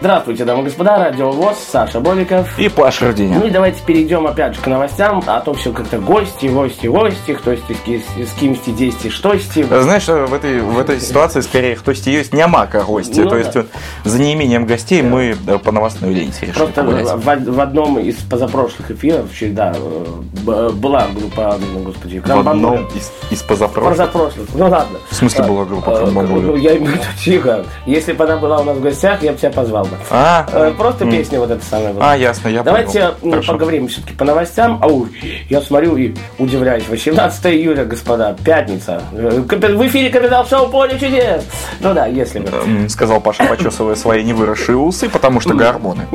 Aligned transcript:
Здравствуйте, 0.00 0.46
дамы 0.46 0.62
и 0.62 0.64
господа, 0.64 0.96
Радио 0.96 1.30
ВОЗ, 1.30 1.58
Саша 1.58 2.00
Бобиков. 2.00 2.58
И 2.58 2.70
Паша 2.70 3.08
Руденя. 3.08 3.38
Ну 3.38 3.46
и 3.46 3.50
давайте 3.50 3.82
перейдем 3.84 4.26
опять 4.26 4.54
же 4.54 4.60
к 4.62 4.66
новостям, 4.66 5.22
а 5.26 5.40
то 5.40 5.52
все 5.52 5.72
как-то 5.74 5.98
гости, 5.98 6.46
гости, 6.46 6.86
гости, 6.86 7.34
кто 7.34 7.54
с, 7.54 7.58
с, 7.58 8.30
с 8.30 8.32
кимсти, 8.40 8.70
десяти, 8.70 9.10
что 9.10 9.36
сти. 9.36 9.62
Знаешь, 9.62 10.06
в 10.06 10.32
этой, 10.32 10.62
в 10.62 10.78
этой 10.78 10.98
ситуации 11.00 11.42
скорее 11.42 11.76
кто 11.76 11.92
сти 11.92 12.12
есть 12.12 12.32
нямака 12.32 12.82
гости. 12.84 13.20
Ну 13.20 13.24
То 13.24 13.30
да. 13.32 13.38
есть 13.40 13.54
вот, 13.54 13.66
за 14.04 14.18
неимением 14.18 14.64
гостей 14.64 15.02
мы 15.02 15.36
э, 15.46 15.58
по 15.58 15.70
новостной 15.70 16.14
ленте 16.14 16.46
решили 16.46 16.54
Просто 16.56 16.82
погулять. 16.82 17.06
в, 17.46 17.52
в 17.52 17.60
одном 17.60 17.98
из 17.98 18.14
позапрошлых 18.16 18.90
эфиров, 18.92 19.26
да, 19.52 19.74
э, 19.76 20.70
была 20.70 21.08
группа, 21.14 21.58
ну, 21.74 21.80
господи, 21.80 22.20
В 22.20 22.22
Крамбамбуля. 22.22 22.78
одном 22.78 22.88
из, 22.96 23.12
из 23.30 23.42
позапрошлых. 23.42 23.98
Позапрошлых, 23.98 24.48
ну 24.54 24.66
ладно. 24.66 24.98
В 25.10 25.14
смысле 25.14 25.44
А, 25.44 25.46
была 25.46 25.64
группа 25.66 25.90
э, 25.90 25.96
Крамбамбуля? 25.98 26.40
ну, 26.46 26.56
Я 26.56 26.78
имею 26.78 26.92
в 26.92 26.94
виду, 26.94 27.04
тихо. 27.22 27.66
Если 27.84 28.14
бы 28.14 28.24
она 28.24 28.38
была 28.38 28.60
у 28.60 28.64
нас 28.64 28.78
в 28.78 28.80
гостях, 28.80 29.22
я 29.22 29.32
бы 29.32 29.38
тебя 29.38 29.50
позвал 29.50 29.89
бы. 29.90 29.96
А, 30.10 30.46
Э, 30.52 30.72
Просто 30.76 31.04
песня 31.04 31.38
вот 31.40 31.50
эта 31.50 31.64
самая 31.64 31.92
была. 31.92 32.12
а, 32.12 32.16
ясно, 32.16 32.48
я 32.48 32.62
Давайте 32.62 33.00
понял. 33.00 33.14
м, 33.22 33.30
Хорошо. 33.32 33.52
поговорим 33.52 33.88
все-таки 33.88 34.14
по 34.14 34.24
новостям. 34.24 34.78
Ау, 34.82 35.06
я 35.48 35.60
смотрю 35.60 35.96
и 35.96 36.14
удивляюсь. 36.38 36.88
18 36.88 37.46
июля, 37.46 37.84
господа, 37.84 38.36
пятница. 38.44 39.02
Э, 39.12 39.40
В 39.40 39.86
эфире 39.86 40.10
Капитал 40.10 40.46
Шоу 40.46 40.68
Поле 40.68 40.98
чудес. 40.98 41.44
Ну 41.80 41.94
да, 41.94 42.06
если 42.06 42.40
бы. 42.40 42.48
М, 42.56 42.88
Сказал 42.88 43.20
Паша, 43.20 43.44
почесывая 43.46 43.94
свои 43.94 44.22
невыросшие 44.24 44.76
усы, 44.76 45.08
потому 45.08 45.40
что 45.40 45.54
гормоны. 45.54 46.06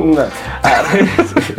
А. 0.62 0.84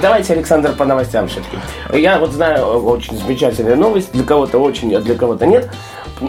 Давайте, 0.00 0.32
Александр, 0.34 0.72
по 0.72 0.84
новостям 0.84 1.28
все-таки. 1.28 1.56
Я 1.92 2.18
вот 2.18 2.32
знаю 2.32 2.66
очень 2.84 3.16
замечательная 3.16 3.76
новость. 3.76 4.12
Для 4.12 4.24
кого-то 4.24 4.58
очень, 4.58 4.94
а 4.94 5.00
для 5.00 5.14
кого-то 5.14 5.46
нет. 5.46 5.70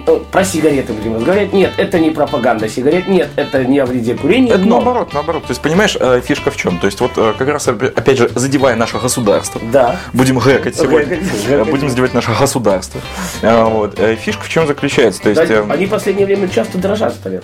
Ну, 0.05 0.19
Про 0.31 0.43
сигареты 0.43 0.93
будем 0.93 1.15
разговаривать. 1.15 1.53
Нет, 1.53 1.71
это 1.77 1.99
не 1.99 2.09
пропаганда 2.09 2.67
сигарет. 2.67 3.07
Нет, 3.07 3.29
это 3.35 3.63
не 3.63 3.79
о 3.79 3.85
вреде 3.85 4.15
курения. 4.15 4.51
Это 4.53 4.59
но- 4.63 4.75
наоборот, 4.77 5.13
наоборот. 5.13 5.43
То 5.43 5.51
есть, 5.51 5.61
понимаешь, 5.61 5.95
э, 5.99 6.21
фишка 6.25 6.49
в 6.51 6.57
чем? 6.57 6.79
То 6.79 6.87
есть, 6.87 6.99
вот 6.99 7.11
э, 7.17 7.33
как 7.37 7.47
раз, 7.47 7.67
опя- 7.67 7.91
опять 7.93 8.17
же, 8.17 8.29
задевая 8.33 8.75
наше 8.75 8.97
государство. 8.97 9.61
Да. 9.71 9.97
Будем 10.13 10.39
гэкать 10.39 10.75
сегодня. 10.75 11.05
Гэкать, 11.17 11.45
Э, 11.47 11.57
гэкать. 11.57 11.69
Будем 11.71 11.89
задевать 11.89 12.13
наше 12.13 12.31
государство. 12.33 13.01
Э, 13.41 13.63
Вот. 13.63 13.99
Э, 13.99 14.15
Фишка 14.15 14.43
в 14.43 14.49
чем 14.49 14.67
заключается? 14.67 15.21
То 15.21 15.29
есть, 15.29 15.47
Да, 15.47 15.53
э, 15.53 15.65
Они 15.69 15.85
в 15.85 15.89
последнее 15.89 16.25
время 16.25 16.47
часто 16.49 16.77
дрожат 16.77 17.13
смотрю. 17.15 17.41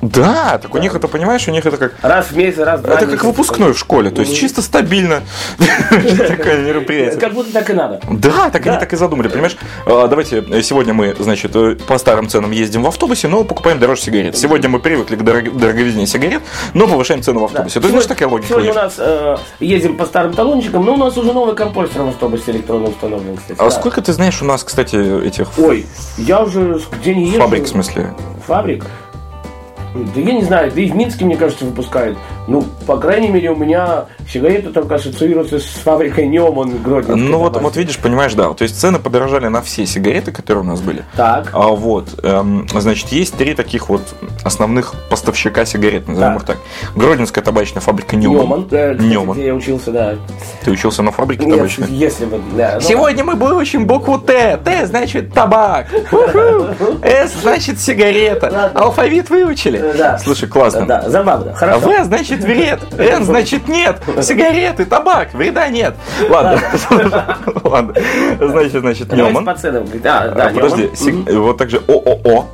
да, 0.00 0.58
так 0.58 0.74
у 0.74 0.78
них 0.78 0.94
это, 0.94 1.08
понимаешь, 1.08 1.46
у 1.48 1.50
них 1.50 1.66
это 1.66 1.76
как 1.76 1.94
Раз 2.02 2.26
в 2.30 2.36
месяц, 2.36 2.58
раз 2.58 2.80
в 2.80 2.84
два 2.84 2.94
Это 2.94 3.06
как 3.06 3.24
выпускной 3.24 3.72
в 3.72 3.78
школе, 3.78 4.10
то 4.10 4.20
есть 4.22 4.36
чисто 4.36 4.62
стабильно 4.62 5.22
такое 6.28 6.58
мероприятие. 6.58 7.20
Как 7.20 7.32
будто 7.34 7.52
так 7.52 7.70
и 7.70 7.72
надо. 7.72 8.00
Да, 8.10 8.50
так 8.50 8.62
Да. 8.64 8.70
они 8.72 8.80
так 8.80 8.92
и 8.92 8.96
задумали, 8.96 9.28
понимаешь? 9.28 9.56
Давайте 9.86 10.44
э, 10.50 10.62
сегодня 10.62 10.94
мы, 10.94 11.14
значит, 11.18 11.54
э, 11.54 11.76
по 11.88 11.96
старым 11.96 12.28
ценам 12.28 12.50
ездим 12.50 12.82
в 12.82 12.86
автобусе, 12.86 13.28
но 13.28 13.44
покупаем 13.44 13.78
дороже 13.78 14.02
сигарет. 14.02 14.36
Сегодня 14.36 14.68
мы 14.68 14.78
привыкли 14.78 15.16
к 15.16 15.22
дорог- 15.22 15.56
дороговизне 15.56 16.06
сигарет, 16.06 16.42
но 16.74 16.86
повышаем 16.86 17.22
цену 17.22 17.40
в 17.40 17.44
автобусе. 17.44 17.80
Ты 17.80 17.88
знаешь, 17.88 18.04
такая 18.04 18.28
логика 18.28 18.48
Сегодня 18.48 18.72
у 18.72 18.74
есть? 18.74 18.82
нас 18.82 18.94
э, 18.98 19.36
ездим 19.60 19.96
по 19.96 20.04
старым 20.04 20.34
талончикам, 20.34 20.84
но 20.84 20.94
у 20.94 20.96
нас 20.98 21.16
уже 21.16 21.32
новый 21.32 21.56
компостер 21.56 22.02
в 22.02 22.08
автобусе 22.08 22.50
электронно 22.52 22.88
установлен, 22.90 23.38
кстати. 23.38 23.58
А 23.58 23.64
да. 23.64 23.70
сколько 23.70 24.02
ты 24.02 24.12
знаешь 24.12 24.40
у 24.42 24.44
нас, 24.44 24.62
кстати, 24.64 25.26
этих 25.26 25.48
Ой, 25.58 25.86
я 26.18 26.42
уже 26.42 26.78
где 27.00 27.14
не 27.14 27.28
езжу. 27.28 27.38
фабрик, 27.40 27.64
в 27.64 27.68
смысле? 27.68 28.14
Фабрик? 28.46 28.84
Да 30.14 30.20
я 30.20 30.32
не 30.32 30.42
знаю, 30.42 30.70
да 30.74 30.80
и 30.80 30.90
в 30.90 30.94
Минске, 30.94 31.24
мне 31.24 31.36
кажется, 31.36 31.64
выпускают. 31.64 32.18
Ну, 32.46 32.64
по 32.86 32.96
крайней 32.96 33.28
мере, 33.28 33.50
у 33.50 33.56
меня 33.56 34.06
сигареты 34.28 34.70
только 34.70 34.94
ассоциируются 34.96 35.58
с 35.58 35.64
фабрикой 35.64 36.26
Неоман 36.26 36.78
Гродненской. 36.82 37.28
Ну 37.28 37.38
вот, 37.38 37.60
вот 37.60 37.76
видишь, 37.76 37.98
понимаешь, 37.98 38.34
да. 38.34 38.52
То 38.54 38.62
есть 38.62 38.78
цены 38.80 38.98
подорожали 38.98 39.48
на 39.48 39.60
все 39.62 39.84
сигареты, 39.86 40.32
которые 40.32 40.64
у 40.64 40.66
нас 40.66 40.80
были. 40.80 41.04
Так. 41.16 41.50
А 41.52 41.68
вот, 41.68 42.08
эм, 42.22 42.66
значит, 42.70 43.08
есть 43.08 43.34
три 43.36 43.54
таких 43.54 43.88
вот 43.88 44.02
основных 44.44 44.94
поставщика 45.10 45.64
сигарет, 45.64 46.08
назовем 46.08 46.34
Так. 46.34 46.42
их 46.42 46.46
так. 46.46 46.56
Гродненская 46.94 47.42
табачная 47.44 47.80
фабрика. 47.82 48.16
Неоман. 48.16 48.68
э, 48.70 48.94
кстати, 48.94 49.08
Ньюман. 49.08 49.36
где 49.36 49.46
я 49.46 49.54
учился, 49.54 49.90
да. 49.92 50.14
Ты 50.64 50.70
учился 50.70 51.02
на 51.02 51.12
фабрике 51.12 51.44
Нет, 51.44 51.56
табачной? 51.56 51.88
если 51.90 52.24
бы, 52.24 52.40
да. 52.56 52.72
ну, 52.76 52.80
Сегодня 52.80 53.24
мы 53.24 53.34
выучим 53.34 53.86
букву 53.86 54.18
Т. 54.18 54.58
Т 54.64 54.86
значит 54.86 55.32
табак. 55.32 55.86
С 57.02 57.40
значит 57.42 57.80
сигарета. 57.80 58.70
Алфавит 58.74 59.30
выучили? 59.30 59.87
Э, 59.88 59.96
Да. 59.96 60.18
Слушай, 60.18 60.48
классно. 60.48 60.86
Да, 60.86 61.08
забавно. 61.08 61.54
Хорошо. 61.54 61.88
В 61.88 62.04
значит 62.04 62.40
вред, 62.40 62.80
Н 62.98 63.24
значит 63.24 63.68
нет, 63.68 63.96
сигареты, 64.22 64.84
табак, 64.84 65.34
вреда 65.34 65.68
нет. 65.68 65.94
Ладно, 66.28 66.60
ладно. 67.64 67.94
Значит, 68.40 68.80
значит, 68.80 69.12
Ньюман. 69.12 69.44
по 69.44 69.54
ценам. 69.54 69.86
Да, 70.02 70.28
да, 70.28 70.50
Подожди, 70.54 70.90
вот 71.32 71.58
также 71.58 71.78
ООО. 71.86 72.46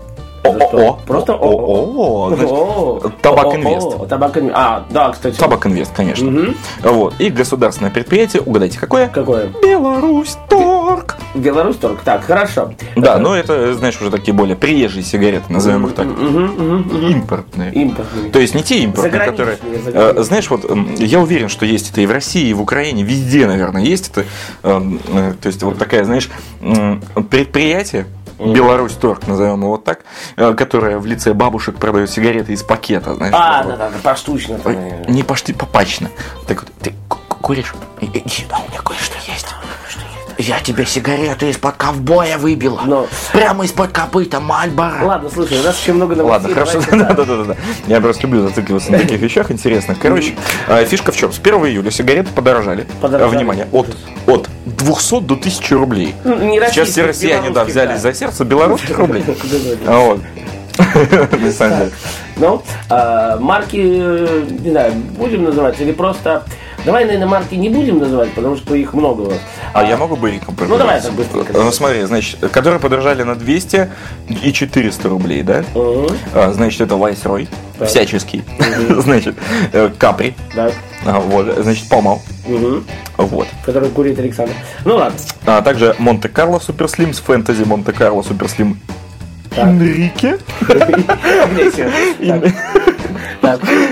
ООО. 0.45 0.99
Просто 1.07 1.33
ООО. 1.35 3.01
Табак 3.23 3.55
Инвест. 3.57 4.09
Табак 4.09 4.37
Инвест. 4.37 4.57
А, 4.57 4.85
да, 4.91 5.11
кстати. 5.11 5.39
Табак 5.39 5.67
Инвест, 5.67 5.93
конечно. 5.95 6.55
Вот. 6.83 7.15
И 7.19 7.31
государственное 7.31 7.91
предприятие, 7.91 8.43
угадайте, 8.43 8.79
какое? 8.79 9.09
Какое? 9.09 9.49
Беларусь 9.63 10.37
Торг. 10.49 11.17
Беларусь 11.35 11.77
торг. 11.77 12.01
Так, 12.05 12.25
хорошо. 12.25 12.73
Да, 12.95 13.19
но 13.19 13.35
это, 13.35 13.75
знаешь, 13.75 14.01
уже 14.01 14.11
такие 14.11 14.33
более 14.33 14.55
приезжие 14.57 15.03
сигареты, 15.03 15.53
назовем 15.53 15.87
их 15.87 15.95
так. 15.95 16.07
Импортные. 16.07 17.73
Импортные. 17.73 18.31
То 18.31 18.39
есть 18.39 18.55
не 18.55 18.63
те 18.63 18.79
импортные, 18.79 19.25
которые... 19.25 19.59
Э, 19.87 20.23
знаешь, 20.23 20.49
вот 20.51 20.65
я 20.99 21.21
уверен, 21.21 21.49
что 21.49 21.67
есть 21.67 21.91
это 21.91 22.01
и 22.03 22.07
в 22.07 22.13
России, 22.13 22.49
и 22.49 22.55
в 22.55 22.61
Украине, 22.63 23.03
везде, 23.03 23.47
наверное, 23.47 23.83
есть 23.83 24.11
это. 24.11 24.25
эм, 24.63 25.01
э, 25.09 25.33
То 25.41 25.49
есть 25.49 25.63
вот 25.63 25.79
такая, 25.79 26.05
знаешь, 26.05 26.31
предприятие, 27.31 28.07
Беларусь 28.39 28.93
Торг, 28.95 29.27
назовем 29.27 29.61
его 29.61 29.71
вот 29.71 29.85
так, 29.85 30.01
э, 30.37 30.55
которое 30.55 30.99
в 30.99 31.07
лице 31.07 31.33
бабушек 31.35 31.77
продает 31.77 32.11
сигареты 32.11 32.53
из 32.53 32.63
пакета, 32.63 33.15
знаешь. 33.15 33.35
А, 33.37 33.63
да, 33.65 33.77
да, 33.77 33.91
да, 33.91 33.97
поштучно. 34.03 34.59
э. 34.65 35.05
Не 35.09 35.23
пошли 35.23 35.55
попачно. 35.55 36.11
Так 36.47 36.63
вот, 36.63 36.71
ты 36.81 36.93
ку- 37.09 37.19
ку- 37.29 37.37
куришь? 37.41 37.75
Иди 38.01 38.23
сюда, 38.29 38.59
у 38.67 38.71
меня 38.71 38.81
кое-что 38.83 39.17
есть. 39.31 39.47
Я 40.37 40.59
тебе 40.59 40.85
сигарету 40.85 41.47
из-под 41.47 41.77
ковбоя 41.77 42.39
выбила. 42.39 42.81
Но- 42.85 43.07
Прямо 43.33 43.65
из-под 43.67 43.93
копыта 43.93 44.41
Мальбора. 44.41 44.99
Ладно, 45.05 45.31
слушай, 45.33 45.61
у 45.61 45.63
нас 45.63 45.81
еще 45.81 45.93
много 45.93 46.15
Ладно, 46.21 46.49
новостей. 46.49 46.55
хорошо. 46.55 46.81
давайте 46.91 47.15
Да, 47.15 47.25
да, 47.25 47.37
да, 47.37 47.45
да. 47.55 47.57
Я 47.87 48.01
просто 48.01 48.23
люблю 48.25 48.43
зацикливаться 48.49 48.91
на 48.91 48.99
таких 48.99 49.21
вещах 49.21 49.53
интересных. 49.53 50.01
Короче, 50.01 50.35
э, 50.67 50.85
фишка 50.87 51.13
в 51.13 51.17
чем? 51.17 51.33
С 51.33 51.39
1 51.39 51.67
июля 51.67 51.93
сигареты 51.93 52.31
подорожали. 52.35 52.85
Подорожали. 53.01 53.37
Внимание, 53.37 53.69
от, 53.71 53.87
от 54.27 54.51
200 54.85 55.21
до 55.21 55.35
1000 55.35 55.75
рублей. 55.75 56.15
Ну, 56.25 56.37
не 56.39 56.61
Сейчас 56.69 56.89
все 56.89 57.07
россияне, 57.07 57.51
да, 57.51 57.65
взялись 57.65 58.03
да. 58.03 58.11
за 58.11 58.15
сердце 58.15 58.45
белорусских 58.45 58.99
рублей. 58.99 59.25
А 59.87 59.99
Вот. 59.99 60.21
На 60.77 61.53
самом 61.53 61.79
деле. 61.79 61.93
Ну, 62.37 62.63
а, 62.91 63.39
марки, 63.39 63.77
э, 63.81 64.45
не 64.61 64.71
знаю, 64.71 64.93
будем 64.93 65.45
называть 65.45 65.81
или 65.81 65.93
просто... 65.93 66.43
Давай, 66.85 67.05
наверное, 67.05 67.29
марки 67.29 67.55
не 67.55 67.71
будем 67.71 67.99
называть, 67.99 68.33
потому 68.33 68.57
что 68.57 68.75
их 68.75 68.93
много 68.93 69.23
у 69.23 69.31
нас. 69.31 69.39
А 69.73 69.85
я 69.85 69.97
могу 69.97 70.17
быриком 70.17 70.55
Ну, 70.69 70.77
давай 70.77 71.01
так 71.01 71.13
быстренько. 71.13 71.53
Ну, 71.55 71.71
смотри, 71.71 72.03
значит, 72.03 72.39
которые 72.51 72.79
подорожали 72.81 73.23
на 73.23 73.37
200 73.37 73.89
и 74.43 74.53
400 74.53 75.09
рублей, 75.09 75.43
да? 75.43 75.65
А, 75.75 76.53
Значит, 76.53 76.83
это 76.83 76.97
Вайсрой, 76.97 77.49
всяческий. 77.81 78.43
Значит, 78.99 79.37
э, 79.73 79.91
Капри, 79.97 80.35
Да. 80.55 80.71
а, 81.07 81.21
вот, 81.21 81.47
значит, 81.63 81.89
Помал, 81.89 82.21
Мгм. 82.47 82.85
вот. 83.17 83.49
Который 83.65 83.89
курит 83.91 84.19
Александр. 84.19 84.53
Ну 84.85 84.97
ладно. 84.97 85.19
А 85.47 85.63
также 85.63 85.95
Монте-Карло 85.99 86.59
Суперслим 86.59 87.13
с 87.13 87.19
Фэнтези 87.21 87.65
Монте-Карло 87.65 88.23
Суперслим 88.23 88.79
Так. 89.51 89.67
Энрике. 89.69 90.39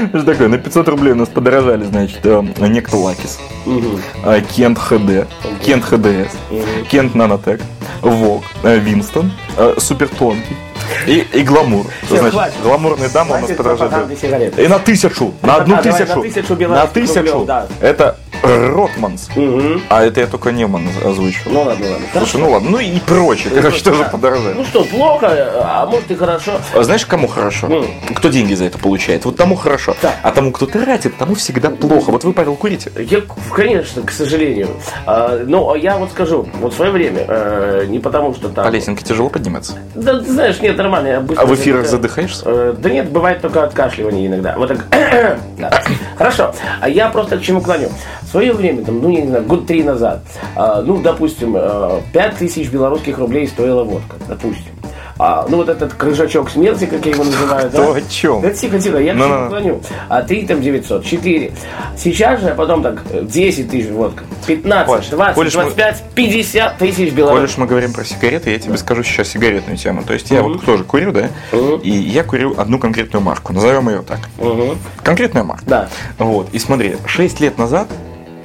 Что 0.08 0.22
такое? 0.24 0.48
На 0.48 0.58
500 0.58 0.88
рублей 0.88 1.12
у 1.12 1.16
нас 1.16 1.28
подорожали, 1.28 1.84
значит, 1.84 2.20
э, 2.24 2.42
Некто 2.58 2.96
Лакис, 2.96 3.38
э, 4.24 4.42
Кент 4.54 4.78
ХД, 4.78 5.26
Кент 5.64 5.84
ХДС. 5.84 6.32
Кент 6.90 7.14
Нанотек, 7.14 7.60
Вок, 8.00 8.44
э, 8.62 8.78
Винстон, 8.78 9.30
э, 9.56 9.74
Супер 9.78 10.08
Тонкий 10.08 10.56
и, 11.06 11.26
и 11.32 11.42
Гламур. 11.42 11.86
Всё, 12.02 12.16
Значит, 12.16 12.32
хватит. 12.34 12.54
гламурные 12.62 13.08
дамы 13.08 13.30
у 13.30 13.32
нас 13.34 13.40
Хватит 13.42 13.56
подорожали. 13.56 13.88
пропаганды 13.88 14.16
сигарет. 14.20 14.58
И 14.58 14.68
на 14.68 14.78
тысячу, 14.78 15.34
на 15.42 15.56
одну 15.56 15.76
Да, 15.76 15.82
давай, 15.82 16.00
тысячу, 16.00 16.16
на 16.16 16.22
тысячу 16.22 16.68
на 16.68 16.86
тысячу. 16.86 17.18
рублев, 17.18 17.46
да. 17.46 17.66
Это 17.80 18.16
Ротманс. 18.42 19.28
Мгм. 19.36 19.82
А 19.88 20.02
это 20.04 20.20
я 20.20 20.26
только 20.26 20.50
Неман 20.52 20.88
озвучил. 21.04 21.50
Ну 21.50 21.62
ладно, 21.62 21.86
ладно. 21.90 22.06
Слушай, 22.12 22.40
ну 22.40 22.50
ладно, 22.50 22.70
ну 22.70 22.78
и 22.78 22.98
прочее, 23.00 23.52
короче, 23.54 23.82
тоже 23.84 24.02
Да. 24.04 24.08
подорожали. 24.08 24.54
Ну 24.54 24.64
что, 24.64 24.84
плохо, 24.84 25.28
а 25.64 25.86
может 25.86 26.10
и 26.10 26.14
хорошо. 26.14 26.52
А 26.74 26.82
Знаешь, 26.82 27.06
кому 27.06 27.28
хорошо? 27.28 27.68
Ну. 27.68 27.86
Кто 28.14 28.28
деньги 28.28 28.54
за 28.54 28.64
это 28.64 28.78
получает? 28.78 29.24
Вот 29.24 29.36
тому 29.36 29.54
хорошо. 29.54 29.94
Да. 30.02 30.14
А 30.22 30.32
тому, 30.32 30.50
кто 30.52 30.66
тратит, 30.66 31.16
тому 31.16 31.34
всегда 31.34 31.70
плохо. 31.70 32.10
Вот 32.10 32.24
вы, 32.24 32.32
Павел, 32.32 32.56
курите? 32.56 32.90
Я, 32.98 33.20
конечно, 33.54 34.02
к 34.02 34.10
сожалению. 34.10 34.68
А, 35.06 35.42
но 35.46 35.74
я 35.76 35.96
вот 35.96 36.10
скажу, 36.10 36.46
вот 36.60 36.72
в 36.72 36.76
свое 36.76 36.90
время, 36.90 37.24
э, 37.28 37.84
не 37.88 37.98
потому 38.00 38.34
что 38.34 38.48
там... 38.48 38.64
По 38.64 38.70
лесенке 38.70 39.04
тяжело 39.04 39.28
подниматься. 39.28 39.78
Да, 39.94 40.18
ты 40.18 40.30
знаешь, 40.32 40.60
нет, 40.60 40.76
нормально. 40.82 41.08
я 41.08 41.20
быстро 41.20 41.42
А 41.42 41.46
в 41.46 41.54
эфирах 41.54 41.82
это- 41.82 41.90
задыхаешься? 41.90 42.42
Э, 42.46 42.74
Да 42.78 42.90
нет, 42.90 43.10
бывает 43.10 43.40
только 43.40 43.62
откашливание 43.64 44.26
иногда. 44.26 44.54
Вот 44.56 44.68
так. 44.68 44.86
Да. 45.58 45.82
Хорошо. 46.16 46.54
А 46.80 46.88
я 46.88 47.08
просто 47.08 47.38
к 47.38 47.42
чему 47.42 47.60
клоню. 47.60 47.88
В 48.22 48.28
свое 48.28 48.52
время, 48.52 48.84
там, 48.84 49.00
ну, 49.00 49.08
не 49.10 49.26
знаю, 49.26 49.44
год 49.44 49.66
три 49.66 49.82
назад, 49.84 50.22
а, 50.56 50.82
ну, 50.82 50.98
допустим, 51.00 51.54
э, 51.56 52.00
пять 52.12 52.36
тысяч 52.36 52.70
белорусских 52.70 53.18
рублей 53.18 53.46
стоила 53.46 53.84
водка, 53.84 54.16
допустим. 54.28 54.71
А, 55.24 55.46
ну, 55.48 55.58
вот 55.58 55.68
этот 55.68 55.94
крыжачок 55.94 56.50
смерти, 56.50 56.86
как 56.86 57.06
я 57.06 57.12
его 57.12 57.22
называю, 57.22 57.70
да? 57.70 57.78
Кто 57.82 57.92
о 57.94 58.00
чем? 58.02 58.40
Да 58.42 58.50
тихо, 58.50 58.80
тихо, 58.80 58.98
я 58.98 59.12
к 59.14 59.16
Ну, 59.16 59.24
чему 59.24 59.38
ну. 59.38 59.48
клоню. 59.48 59.80
А 60.08 60.22
три 60.22 60.44
там 60.46 60.60
900, 60.60 61.04
4. 61.04 61.52
Сейчас 61.96 62.40
же, 62.40 62.48
а 62.48 62.54
потом 62.56 62.82
так, 62.82 63.02
э, 63.10 63.22
10 63.22 63.70
тысяч 63.70 63.88
водка, 63.90 64.24
15, 64.48 64.88
Паш, 64.88 65.06
20, 65.10 65.34
коль 65.36 65.46
уж 65.46 65.54
мы- 65.54 65.62
25, 65.62 66.02
50 66.16 66.78
тысяч 66.78 66.96
Коль 66.96 67.10
белорусских. 67.10 67.50
уж 67.50 67.56
мы 67.58 67.66
говорим 67.66 67.92
про 67.92 68.04
сигареты, 68.04 68.50
я 68.50 68.58
тебе 68.58 68.76
скажу 68.76 69.04
сейчас 69.04 69.28
сигаретную 69.28 69.76
тему. 69.78 70.02
То 70.02 70.12
есть 70.12 70.28
я 70.32 70.42
вот 70.42 70.64
тоже 70.64 70.82
курю, 70.82 71.12
да? 71.12 71.28
И 71.84 71.90
я 71.90 72.24
курю 72.24 72.54
одну 72.58 72.80
конкретную 72.80 73.22
марку. 73.22 73.52
Назовем 73.52 73.88
ее 73.90 74.02
так. 74.02 74.18
Конкретная 75.04 75.44
марка. 75.44 75.64
Да. 75.66 75.88
Вот. 76.18 76.48
И 76.52 76.58
смотри, 76.58 76.96
6 77.06 77.38
лет 77.40 77.58
назад 77.58 77.86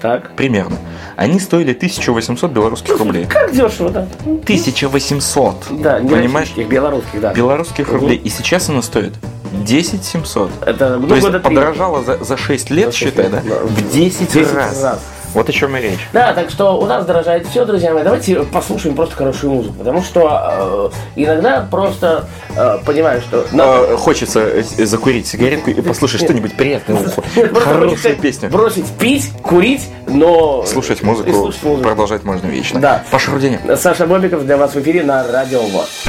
Так. 0.02 0.36
примерно 0.36 0.78
они 1.18 1.40
стоили 1.40 1.74
1800 1.74 2.52
белорусских 2.52 2.98
рублей. 3.00 3.26
Как 3.26 3.52
дешево, 3.52 3.90
да? 3.90 4.08
1800. 4.24 5.66
Да, 5.82 6.00
не 6.00 6.10
Понимаешь? 6.10 6.54
белорусских, 6.56 7.20
да. 7.20 7.34
Белорусских 7.34 7.92
рублей. 7.92 8.18
И 8.18 8.30
сейчас 8.30 8.70
она 8.70 8.84
стоит 8.84 9.14
10 9.52 10.04
700. 10.04 10.52
Это 10.66 10.98
ну, 10.98 11.08
То 11.08 11.16
есть 11.16 11.42
подорожало 11.42 12.04
за, 12.04 12.24
за 12.24 12.38
6 12.38 12.70
лет, 12.70 12.86
За 12.88 12.92
шесть 12.92 13.16
считай, 13.16 13.32
лет, 13.32 13.44
да? 13.44 13.56
да. 13.56 13.66
В 13.66 13.92
10, 13.92 14.32
10 14.32 14.54
раз. 14.54 14.84
раз. 14.84 15.00
Вот 15.38 15.48
о 15.50 15.52
чем 15.52 15.78
и 15.78 15.82
речь. 15.82 16.00
Да, 16.14 16.34
так 16.34 16.50
что 16.50 16.80
у 16.80 16.88
нас 16.88 17.06
дорожает 17.06 17.46
все, 17.46 17.64
друзья 17.64 17.94
мои. 17.94 18.04
Давайте 18.04 18.38
послушаем 18.42 18.96
просто 18.96 19.16
хорошую 19.16 19.54
музыку. 19.54 19.76
Потому 19.78 20.02
что 20.02 20.92
э, 21.16 21.22
иногда 21.22 21.68
просто 21.70 22.28
э, 22.56 22.80
понимаю, 22.84 23.22
что... 23.22 23.46
надо- 23.52 23.94
А, 23.94 23.98
Хочется 23.98 24.40
э, 24.40 24.64
закурить 24.64 25.28
сигаретку 25.28 25.70
и 25.70 25.80
послушать 25.80 26.22
что-нибудь 26.26 26.58
приятное. 26.58 27.02
уху. 27.06 27.24
Хорошую 27.54 28.16
песню. 28.18 28.50
Бросить 28.50 28.88
пить, 28.98 29.32
курить, 29.44 29.88
но... 30.08 30.66
Слушать 30.66 31.04
музыку, 31.04 31.32
слушать 31.32 31.62
музыку. 31.62 31.84
продолжать 31.88 32.24
можно 32.24 32.48
вечно. 32.48 32.80
Да. 32.80 33.04
Паша 33.12 33.30
Руденя. 33.30 33.60
Саша 33.78 34.08
Бобиков 34.08 34.44
для 34.44 34.58
вас 34.58 34.74
в 34.74 34.82
эфире 34.82 35.04
на 35.04 35.24
Радио 35.32 35.62
ВОЗ. 35.62 36.06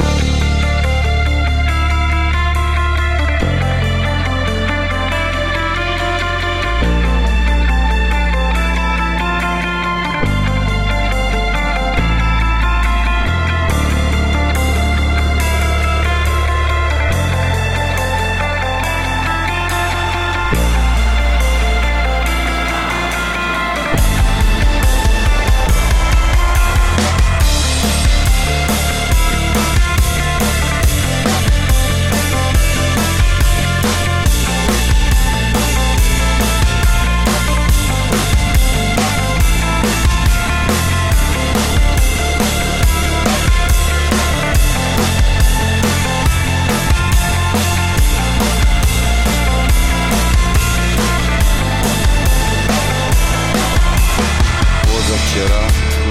Позавчера 55.39 55.61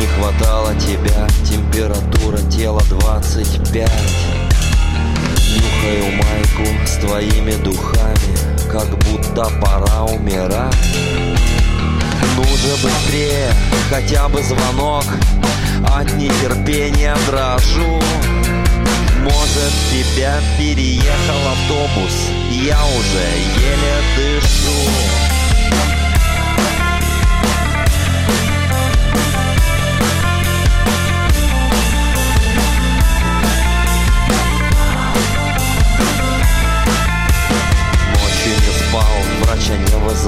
не 0.01 0.07
хватало 0.07 0.75
тебя 0.77 1.27
Температура 1.45 2.39
тела 2.51 2.81
25 2.89 3.91
Нюхаю 5.57 6.13
майку 6.13 6.87
с 6.87 6.97
твоими 6.97 7.53
духами 7.63 8.71
Как 8.71 8.89
будто 8.99 9.45
пора 9.61 10.05
умирать. 10.05 10.77
Ну 12.37 12.45
же 12.45 12.77
быстрее, 12.83 13.51
хотя 13.91 14.29
бы 14.29 14.43
звонок 14.43 15.05
От 15.95 16.13
нетерпения 16.15 17.17
дрожу. 17.27 18.01
Может 19.23 19.73
тебя 19.93 20.41
переехал 20.59 21.53
автобус 21.53 22.15
Я 22.51 22.79
уже 22.79 23.61
еле 23.61 24.41
дышу 24.41 25.38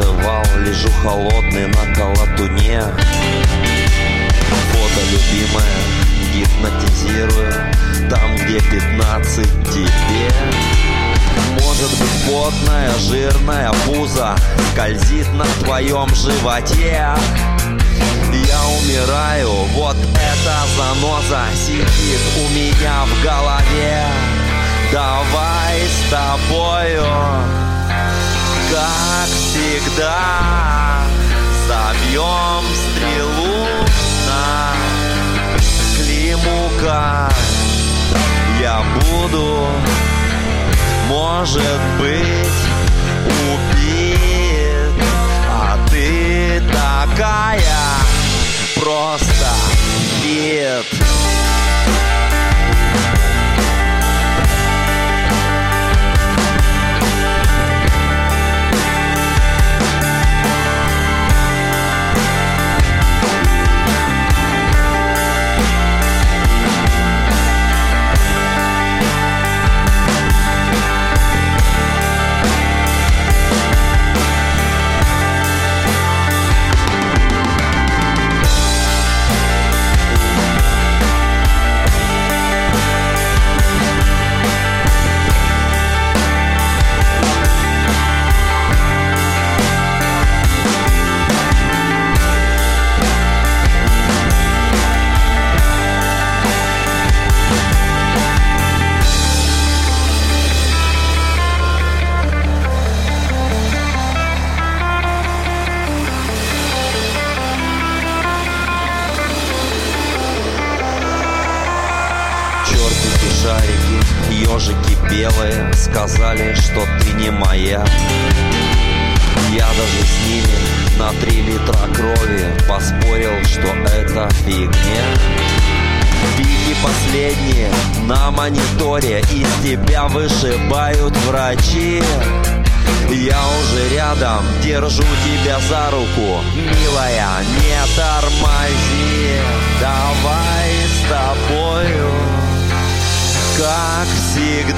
вызывал 0.01 0.43
Лежу 0.65 0.89
холодный 1.03 1.67
на 1.69 1.95
колотуне. 1.95 2.83
Фото 4.73 5.01
любимое, 5.11 5.79
гипнотизирую 6.35 7.53
Там, 8.09 8.37
где 8.37 8.61
15 8.61 9.45
тебе. 9.71 10.31
Может 11.61 11.91
быть 11.99 12.27
потная, 12.27 12.91
жирная 12.99 13.73
пузо 13.85 14.37
Скользит 14.73 15.33
на 15.35 15.45
твоем 15.65 16.09
животе. 16.15 17.15
Я 18.33 18.63
умираю, 18.83 19.51
вот 19.75 19.97
эта 19.97 20.57
заноза 20.77 21.45
сидит 21.55 22.21
у 22.39 22.49
меня 22.55 23.05
в 23.05 23.25
голове. 23.25 24.05
Давай 24.93 25.81
с 25.83 26.11
тобою, 26.11 27.05
как 28.71 29.27
всегда. 29.29 31.05
Забьем 31.67 32.65
стрелу 32.75 33.67
на 34.27 34.73
Климука 35.97 37.29
Я 38.61 38.83
буду, 39.01 39.67
может 41.09 41.81
быть, 41.99 42.61
убит. 43.53 45.05
А 45.49 45.79
ты 45.91 46.63
такая 46.73 47.79
просто 48.77 49.49
хит 50.23 50.87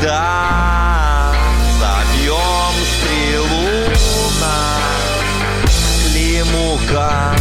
всегда 0.02 1.32
Забьем 1.78 2.75
стрелу 2.85 3.88
на 4.40 4.56
Климука. 6.04 7.37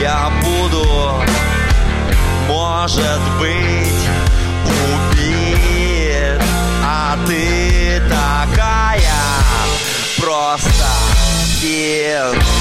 Я 0.00 0.30
буду, 0.42 1.22
может 2.46 3.20
быть, 3.40 4.08
убит. 4.84 6.40
А 6.84 7.16
ты 7.26 8.00
такая 8.08 9.12
просто 10.18 10.86
без 11.60 12.53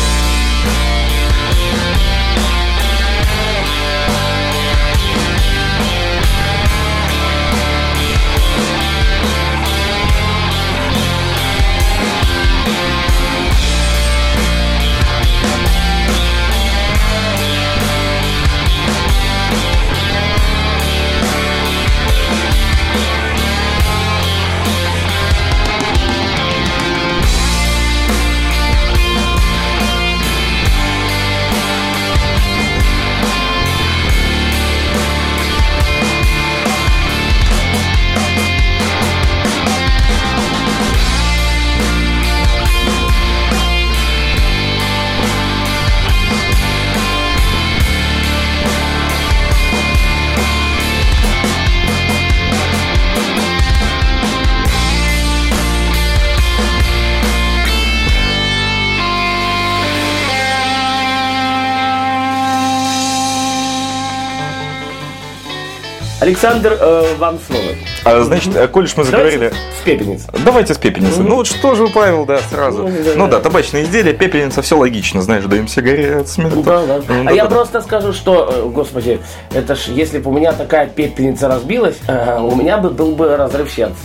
Александр, 66.23 66.77
э, 66.79 67.15
вам 67.17 67.37
слово. 67.45 67.75
А, 68.05 68.23
значит, 68.23 68.55
э, 68.55 68.69
коль 68.69 68.85
уж 68.85 68.95
мы 68.95 69.03
заговорили... 69.03 69.49
Давайте 69.49 69.57
с 69.77 69.83
пепельницы. 69.83 70.25
Давайте 70.45 70.73
с 70.73 70.77
пепельницей. 70.77 71.21
Ну 71.21 71.35
вот 71.35 71.47
что 71.47 71.75
же 71.75 71.87
Павел, 71.87 72.25
да, 72.25 72.39
сразу. 72.49 72.87
Ну, 72.87 72.89
да, 73.03 73.11
Ну 73.17 73.27
да. 73.27 73.39
табачные 73.41 73.83
изделия, 73.83 74.13
пепельница, 74.13 74.61
все 74.61 74.77
логично, 74.77 75.21
знаешь, 75.21 75.43
даем 75.43 75.67
сигарет, 75.67 76.29
смерть. 76.29 76.63
Да, 76.63 76.85
да. 76.85 77.01
Ну, 77.09 77.27
А 77.27 77.33
я 77.33 77.43
просто 77.45 77.81
скажу, 77.81 78.13
что, 78.13 78.49
э, 78.55 78.69
господи, 78.69 79.19
это 79.53 79.75
ж, 79.75 79.87
если 79.89 80.19
бы 80.19 80.31
у 80.31 80.33
меня 80.33 80.53
такая 80.53 80.87
пепельница 80.87 81.49
разбилась, 81.49 81.97
э, 82.07 82.39
у 82.39 82.55
меня 82.55 82.77
бы 82.77 82.89
был 82.89 83.15
бы 83.15 83.35
разрыв 83.35 83.69
сердца. 83.69 83.97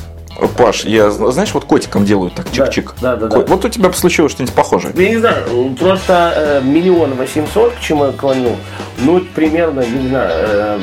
Паш, 0.56 0.84
я, 0.84 1.10
знаешь, 1.10 1.52
вот 1.52 1.64
котиком 1.64 2.04
делают 2.04 2.34
так, 2.34 2.46
чик-чик. 2.46 2.92
да, 3.00 3.16
да, 3.16 3.28
Ко- 3.28 3.38
да. 3.38 3.46
Вот 3.46 3.64
у 3.64 3.68
тебя 3.68 3.92
случилось 3.92 4.32
что-нибудь 4.32 4.54
похожее. 4.54 4.92
Я 4.96 5.08
не 5.10 5.16
знаю, 5.18 5.74
просто 5.78 6.32
э, 6.36 6.60
миллион 6.64 7.14
восемьсот, 7.14 7.74
к 7.74 7.80
чему 7.80 8.06
я 8.06 8.12
клоню, 8.12 8.56
ну, 8.98 9.20
примерно, 9.34 9.80
не 9.80 10.08
знаю, 10.08 10.30
э, 10.32 10.78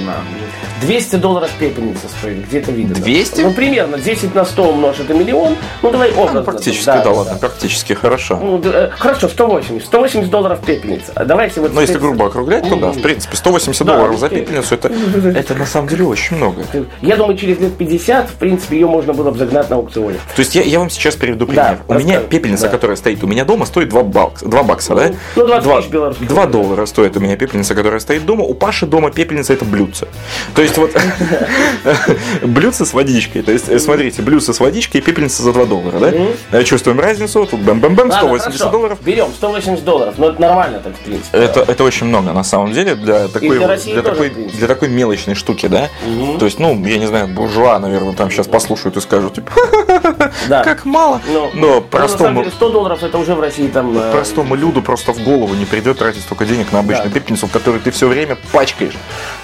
200 0.82 1.16
долларов 1.18 1.50
пепельница 1.58 2.08
стоит, 2.20 2.48
где-то 2.48 2.72
видно. 2.72 2.96
200? 2.96 3.42
Ну, 3.42 3.54
примерно, 3.54 3.98
10 3.98 4.36
на 4.36 4.46
100 4.46 4.64
умножь, 4.64 5.00
это 5.00 5.14
миллион, 5.14 5.56
ну, 5.82 5.92
давай 5.92 6.12
образно. 6.12 6.40
Ну, 6.40 6.46
практически, 6.46 6.86
там, 6.86 7.04
да, 7.04 7.12
ладно, 7.12 7.38
практически, 7.40 7.94
хорошо. 7.94 8.38
Ну, 8.42 8.58
да, 8.58 8.88
э, 8.88 8.90
хорошо, 8.92 9.30
180. 9.30 9.86
180 9.88 10.30
долларов 10.30 10.60
пепельница. 10.66 11.12
А 11.16 11.24
давайте 11.26 11.62
вот... 11.62 11.74
Но 11.74 11.82
если 11.82 11.98
грубо 11.98 12.28
округлять, 12.28 12.68
то 12.68 12.76
да, 12.76 12.92
в 12.92 13.02
принципе, 13.02 13.38
180 13.38 13.86
Да, 13.86 13.96
долларов 13.96 14.20
за 14.20 14.30
пепельницу, 14.30 14.76
это, 14.76 14.92
это 15.34 15.56
на 15.56 15.66
самом 15.66 15.88
деле 15.88 16.06
очень 16.06 16.38
много. 16.38 16.64
Я 17.02 17.16
думаю, 17.16 17.38
через 17.38 17.60
лет 17.60 17.76
50, 17.78 18.30
в 18.30 18.34
принципе, 18.34 18.76
ее 18.76 18.88
можно 18.88 19.14
было 19.14 19.32
бы 19.32 19.38
загнать 19.46 19.70
на 19.70 19.76
аукционе. 19.78 20.18
То 20.36 20.40
есть 20.42 20.56
я, 20.56 20.62
я 20.64 20.80
вам 20.80 20.90
сейчас 20.90 21.16
приведу 21.16 21.46
пример. 21.46 21.80
Да, 21.88 21.96
у 21.96 21.98
меня 22.00 22.20
пепельница, 22.20 22.64
Да. 22.64 22.70
которая 22.70 22.98
стоит 22.98 23.24
у 23.24 23.28
меня 23.28 23.46
дома, 23.46 23.66
стоит 23.66 23.90
2 23.90 24.04
бакса, 24.04 24.46
2 24.46 24.64
бакса 24.64 24.96
да? 24.96 25.12
ну, 25.36 25.46
20 25.48 25.64
Два- 25.64 25.78
тысяч 25.82 25.90
белорусских 25.92 26.28
2 26.28 26.46
доллара 26.48 26.86
стоит 26.86 27.16
у 27.18 27.20
меня 27.20 27.36
пепельница, 27.38 27.76
которая 27.76 28.00
стоит 28.00 28.26
дома. 28.26 28.44
У 28.44 28.54
Паши 28.54 28.86
дома 28.86 29.12
пепельница 29.12 29.54
это 29.54 29.66
блюдце. 29.66 30.08
То 30.56 30.62
есть 30.62 30.78
вот 30.78 30.92
блюдце 32.44 32.86
с 32.86 32.94
водичкой. 32.94 33.42
То 33.42 33.52
есть, 33.52 33.70
э, 33.70 33.80
смотрите, 33.80 34.22
блюдце 34.22 34.54
с 34.54 34.60
водичкой 34.60 35.02
и 35.02 35.04
пепельница 35.04 35.44
за 35.44 35.54
2 35.54 35.66
доллара, 35.66 36.00
да? 36.00 36.14
Э, 36.52 36.64
Чувствуем 36.64 37.00
разницу, 37.00 37.46
тут 37.46 37.60
бэм-бэм-бэм, 37.62 38.10
Ладно, 38.10 38.14
180 38.18 38.44
хорошо. 38.60 38.70
долларов. 38.72 38.98
Берем 39.02 39.28
180 39.36 39.84
долларов. 39.84 40.16
Ну, 40.18 40.28
это 40.30 40.42
нормально 40.42 40.80
так, 40.84 40.94
в 40.96 41.00
принципе. 41.00 41.38
Это, 41.38 41.62
это 41.62 41.84
очень 41.84 42.08
много 42.08 42.32
на 42.34 42.44
самом 42.44 42.72
деле 42.74 42.96
для 42.96 43.28
такой, 43.28 43.58
для 43.58 43.76
для, 43.78 44.02
такой, 44.02 44.30
для 44.30 44.68
такой 44.68 44.90
мелочной 44.90 45.36
штуки, 45.36 45.68
да? 45.68 45.90
То 46.40 46.46
есть, 46.46 46.60
ну, 46.60 46.84
я 46.86 46.98
не 46.98 47.06
знаю, 47.08 47.28
буржуа, 47.28 47.80
наверное, 47.80 48.14
там 48.14 48.32
сейчас 48.32 48.48
послушают 48.48 48.98
и 48.98 49.02
скажут, 49.02 49.35
типа, 49.36 49.52
Да. 50.50 50.64
как 50.64 50.86
мало. 50.86 51.22
Ну, 51.28 51.50
Но 51.54 51.60
ну, 51.60 51.68
на 51.68 51.74
самом 51.74 51.90
простому, 51.90 52.40
деле 52.42 52.52
100 52.52 52.70
долларов 52.70 53.04
это 53.04 53.18
уже 53.18 53.36
в 53.36 53.40
России 53.40 53.68
там... 53.68 53.98
э, 53.98 54.12
простому 54.12 54.56
люду 54.56 54.82
просто 54.82 55.12
в 55.14 55.24
голову 55.24 55.54
не 55.54 55.66
придет 55.66 56.00
тратить 56.00 56.22
столько 56.22 56.46
денег 56.46 56.72
на 56.72 56.80
обычную 56.80 57.10
Да. 57.10 57.20
пепельницу, 57.20 57.48
в 57.48 57.52
которой 57.52 57.80
ты 57.80 57.92
все 57.92 58.08
время 58.08 58.38
пачкаешь 58.52 58.96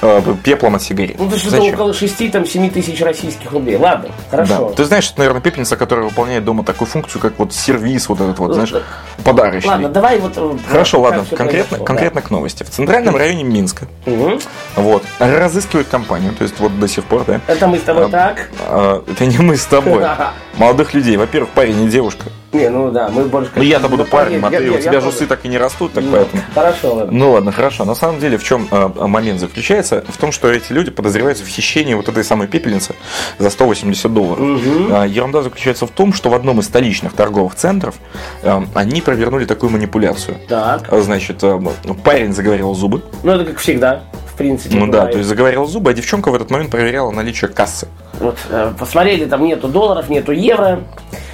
э, 0.02 0.22
пеплом 0.44 0.76
от 0.76 0.82
сигарет. 0.84 1.18
Ну, 1.20 1.28
это 1.28 1.38
что-то 1.38 1.58
Зачем? 1.58 1.74
около 1.76 1.92
6-7 1.92 2.70
тысяч 2.72 3.02
российских 3.02 3.52
рублей. 3.52 3.78
Ладно, 3.78 4.10
Да. 4.10 4.38
хорошо. 4.46 4.74
Ты 4.76 4.86
знаешь, 4.86 5.10
это, 5.10 5.20
наверное, 5.20 5.42
пепельница, 5.42 5.78
которая 5.78 6.06
выполняет 6.06 6.44
дома 6.44 6.64
такую 6.64 6.88
функцию, 6.88 7.22
как 7.22 7.38
вот 7.40 7.54
сервис, 7.54 8.10
вот 8.10 8.20
этот 8.22 8.40
вот, 8.40 8.48
Ну, 8.50 8.54
знаешь, 8.54 8.72
да. 8.72 8.82
подарочный. 9.24 9.70
Ладно, 9.72 9.90
давай 9.90 10.20
вот... 10.20 10.34
э, 10.36 10.58
Хорошо, 10.70 11.02
как 11.02 11.12
ладно, 11.12 11.26
конкретно, 11.38 11.64
произошло, 11.70 11.86
конкретно 11.86 12.22
к 12.22 12.30
новости. 12.32 12.64
В 12.64 12.70
центральном 12.70 13.16
районе 13.16 13.44
Минска 13.44 13.88
да. 14.06 14.12
Мгм. 14.12 14.40
вот, 14.76 15.04
разыскивают 15.20 15.88
компанию, 15.88 16.34
то 16.34 16.44
есть 16.44 16.60
вот 16.60 16.80
до 16.80 16.88
сих 16.88 17.04
пор, 17.06 17.24
да, 17.26 17.40
Это 17.48 17.68
мы 17.68 17.78
с 17.78 17.82
тобой 17.82 18.06
А, 18.06 18.10
так? 18.10 18.50
А, 18.62 19.04
это 19.08 19.26
не 19.26 19.38
мы 19.38 19.56
с 19.58 19.66
тобой. 19.66 20.04
Молодых 20.58 20.94
людей. 20.94 21.18
Во-первых, 21.18 21.52
парень 21.52 21.84
и 21.84 21.88
девушка. 21.88 22.26
Не, 22.54 22.70
ну 22.70 22.92
да, 22.92 23.10
мы 23.10 23.24
больше... 23.26 23.52
Ну 23.56 23.62
я-то 23.62 23.88
буду 23.88 24.04
парнем, 24.04 24.44
а 24.46 24.50
ты, 24.50 24.70
у 24.70 24.78
тебя 24.78 25.00
же 25.00 25.08
усы 25.08 25.26
так 25.26 25.46
и 25.46 25.48
не 25.48 25.58
растут, 25.58 25.94
так 25.94 26.04
Ну, 26.04 26.12
поэтому. 26.12 26.44
Хорошо, 26.54 26.96
ладно. 26.96 27.12
Ну 27.12 27.32
ладно, 27.32 27.52
хорошо. 27.54 27.86
На 27.86 27.96
самом 27.96 28.20
деле, 28.20 28.38
в 28.38 28.44
чем 28.44 28.68
э, 28.70 28.90
момент 29.08 29.40
заключается? 29.40 30.04
В 30.08 30.18
том, 30.18 30.34
что 30.34 30.52
эти 30.52 30.74
люди 30.74 30.92
подозреваются 30.92 31.46
в 31.46 31.48
хищении 31.48 31.94
вот 31.94 32.10
этой 32.10 32.26
самой 32.26 32.48
пепельницы 32.48 32.96
за 33.40 33.50
180 33.50 34.14
долларов. 34.14 34.40
А, 34.92 35.06
Ерунда 35.06 35.44
заключается 35.44 35.86
в 35.88 35.92
том, 35.92 36.12
что 36.14 36.30
в 36.30 36.34
одном 36.34 36.60
из 36.60 36.66
столичных 36.66 37.14
торговых 37.14 37.56
центров 37.56 37.96
э, 38.44 38.62
они 38.74 39.02
провернули 39.02 39.46
такую 39.46 39.70
манипуляцию. 39.70 40.38
Так. 40.50 40.92
А, 40.92 41.02
Значит, 41.02 41.44
э, 41.44 41.60
парень 42.04 42.34
заговорил 42.34 42.74
зубы. 42.74 43.02
Ну, 43.24 43.32
это 43.32 43.46
как 43.46 43.60
всегда, 43.60 44.04
принципе. 44.42 44.76
Ну 44.78 44.86
да, 44.88 44.92
бывает. 44.92 45.12
то 45.12 45.18
есть 45.20 45.30
заговорил 45.30 45.66
зубы, 45.66 45.92
а 45.92 45.94
девчонка 45.94 46.30
в 46.32 46.36
этот 46.36 46.50
момент 46.52 46.72
проверяла 46.72 47.12
наличие 47.12 47.50
кассы. 47.50 47.88
Вот, 48.20 48.38
э, 48.50 48.74
посмотрели, 48.78 49.26
там 49.26 49.44
нету 49.44 49.68
долларов, 49.68 50.10
нету 50.10 50.32
евро. 50.32 50.82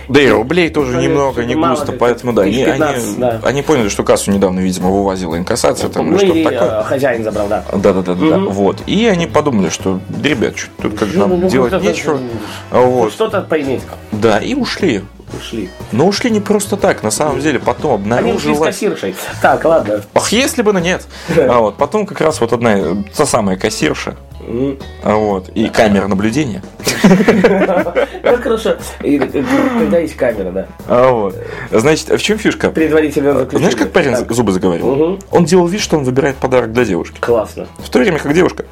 Да 0.10 0.22
и 0.22 0.30
рублей 0.30 0.70
тоже 0.70 0.94
Ну, 0.94 1.02
немного, 1.02 1.44
не 1.44 1.56
мало 1.56 1.76
густо, 1.76 1.92
поэтому 1.92 2.32
да, 2.32 2.44
они, 2.44 2.64
1015, 2.64 3.06
они, 3.08 3.18
да. 3.18 3.40
они 3.44 3.62
поняли, 3.62 3.90
что 3.90 4.04
кассу 4.06 4.32
недавно, 4.32 4.60
видимо, 4.62 4.90
вывозила 4.90 5.38
инкассация 5.38 5.90
там, 5.90 6.10
Ну, 6.10 6.16
или 6.16 6.26
что-то 6.26 6.40
или 6.40 6.44
такое. 6.46 6.80
э, 6.80 6.84
хозяин 6.84 7.24
забрал, 7.26 7.48
да. 7.50 7.66
Да, 7.74 7.92
да, 7.94 8.02
да, 8.02 8.14
да, 8.14 8.30
да. 8.30 8.38
Вот. 8.38 8.78
И 8.88 9.06
они 9.08 9.28
подумали, 9.28 9.68
что, 9.68 10.00
ребят, 10.24 10.58
что 10.58 10.70
тут 10.82 10.98
как 10.98 11.10
Ну, 11.14 11.28
нам 11.28 11.40
ну, 11.42 11.50
делать 11.50 11.74
ну, 11.74 11.80
нечего. 11.82 12.14
ну, 12.14 12.28
А 12.72 12.80
Вот. 12.82 13.12
Что-то 13.12 13.42
поиметь. 13.42 13.82
Да, 14.14 14.38
и 14.40 14.54
ушли. 14.54 15.04
Ушли. 15.34 15.70
Но 15.92 16.08
ушли 16.08 16.32
не 16.32 16.40
просто 16.40 16.78
так, 16.78 17.04
на 17.04 17.12
самом 17.12 17.40
деле, 17.42 17.60
потом 17.60 18.12
Они 18.12 18.34
ушли 18.34 18.54
с 18.54 18.58
обнаружилось. 18.58 19.16
Так, 19.42 19.66
ладно. 19.66 20.02
Ах, 20.14 20.32
если 20.32 20.62
бы, 20.62 20.74
но 20.74 20.80
нет. 20.80 21.06
А 21.36 21.60
вот 21.60 21.78
потом 21.78 22.06
как 22.06 22.22
раз 22.22 22.40
вот 22.40 22.54
одна, 22.54 22.78
э, 22.78 22.96
та 23.16 23.26
самая 23.26 23.58
кассирша, 23.58 24.16
а 25.04 25.16
вот, 25.16 25.50
и 25.50 25.68
камера 25.68 26.08
наблюдения. 26.08 26.64
Ну, 27.04 28.38
хорошо. 28.42 28.78
И, 29.04 29.18
э, 29.18 29.44
Когда 29.80 30.00
есть 30.00 30.16
камера, 30.16 30.52
да. 30.52 30.68
А 30.88 31.12
вот. 31.12 31.36
Значит, 31.72 32.10
в 32.10 32.20
чем 32.20 32.38
фишка? 32.38 32.70
Предварительно 32.70 33.34
заключение. 33.34 33.72
Знаешь, 33.72 33.76
как 33.76 33.92
парень 33.92 34.16
зубы 34.34 34.52
заговорил? 34.52 35.20
Он 35.32 35.46
делал 35.46 35.68
вид, 35.68 35.82
что 35.82 35.98
он 35.98 36.04
выбирает 36.04 36.38
подарок 36.38 36.72
для 36.72 36.86
девушки. 36.86 37.20
Классно. 37.20 37.68
В 37.78 37.90
то 37.90 38.00
время 38.00 38.20
как 38.20 38.34
девушка 38.34 38.66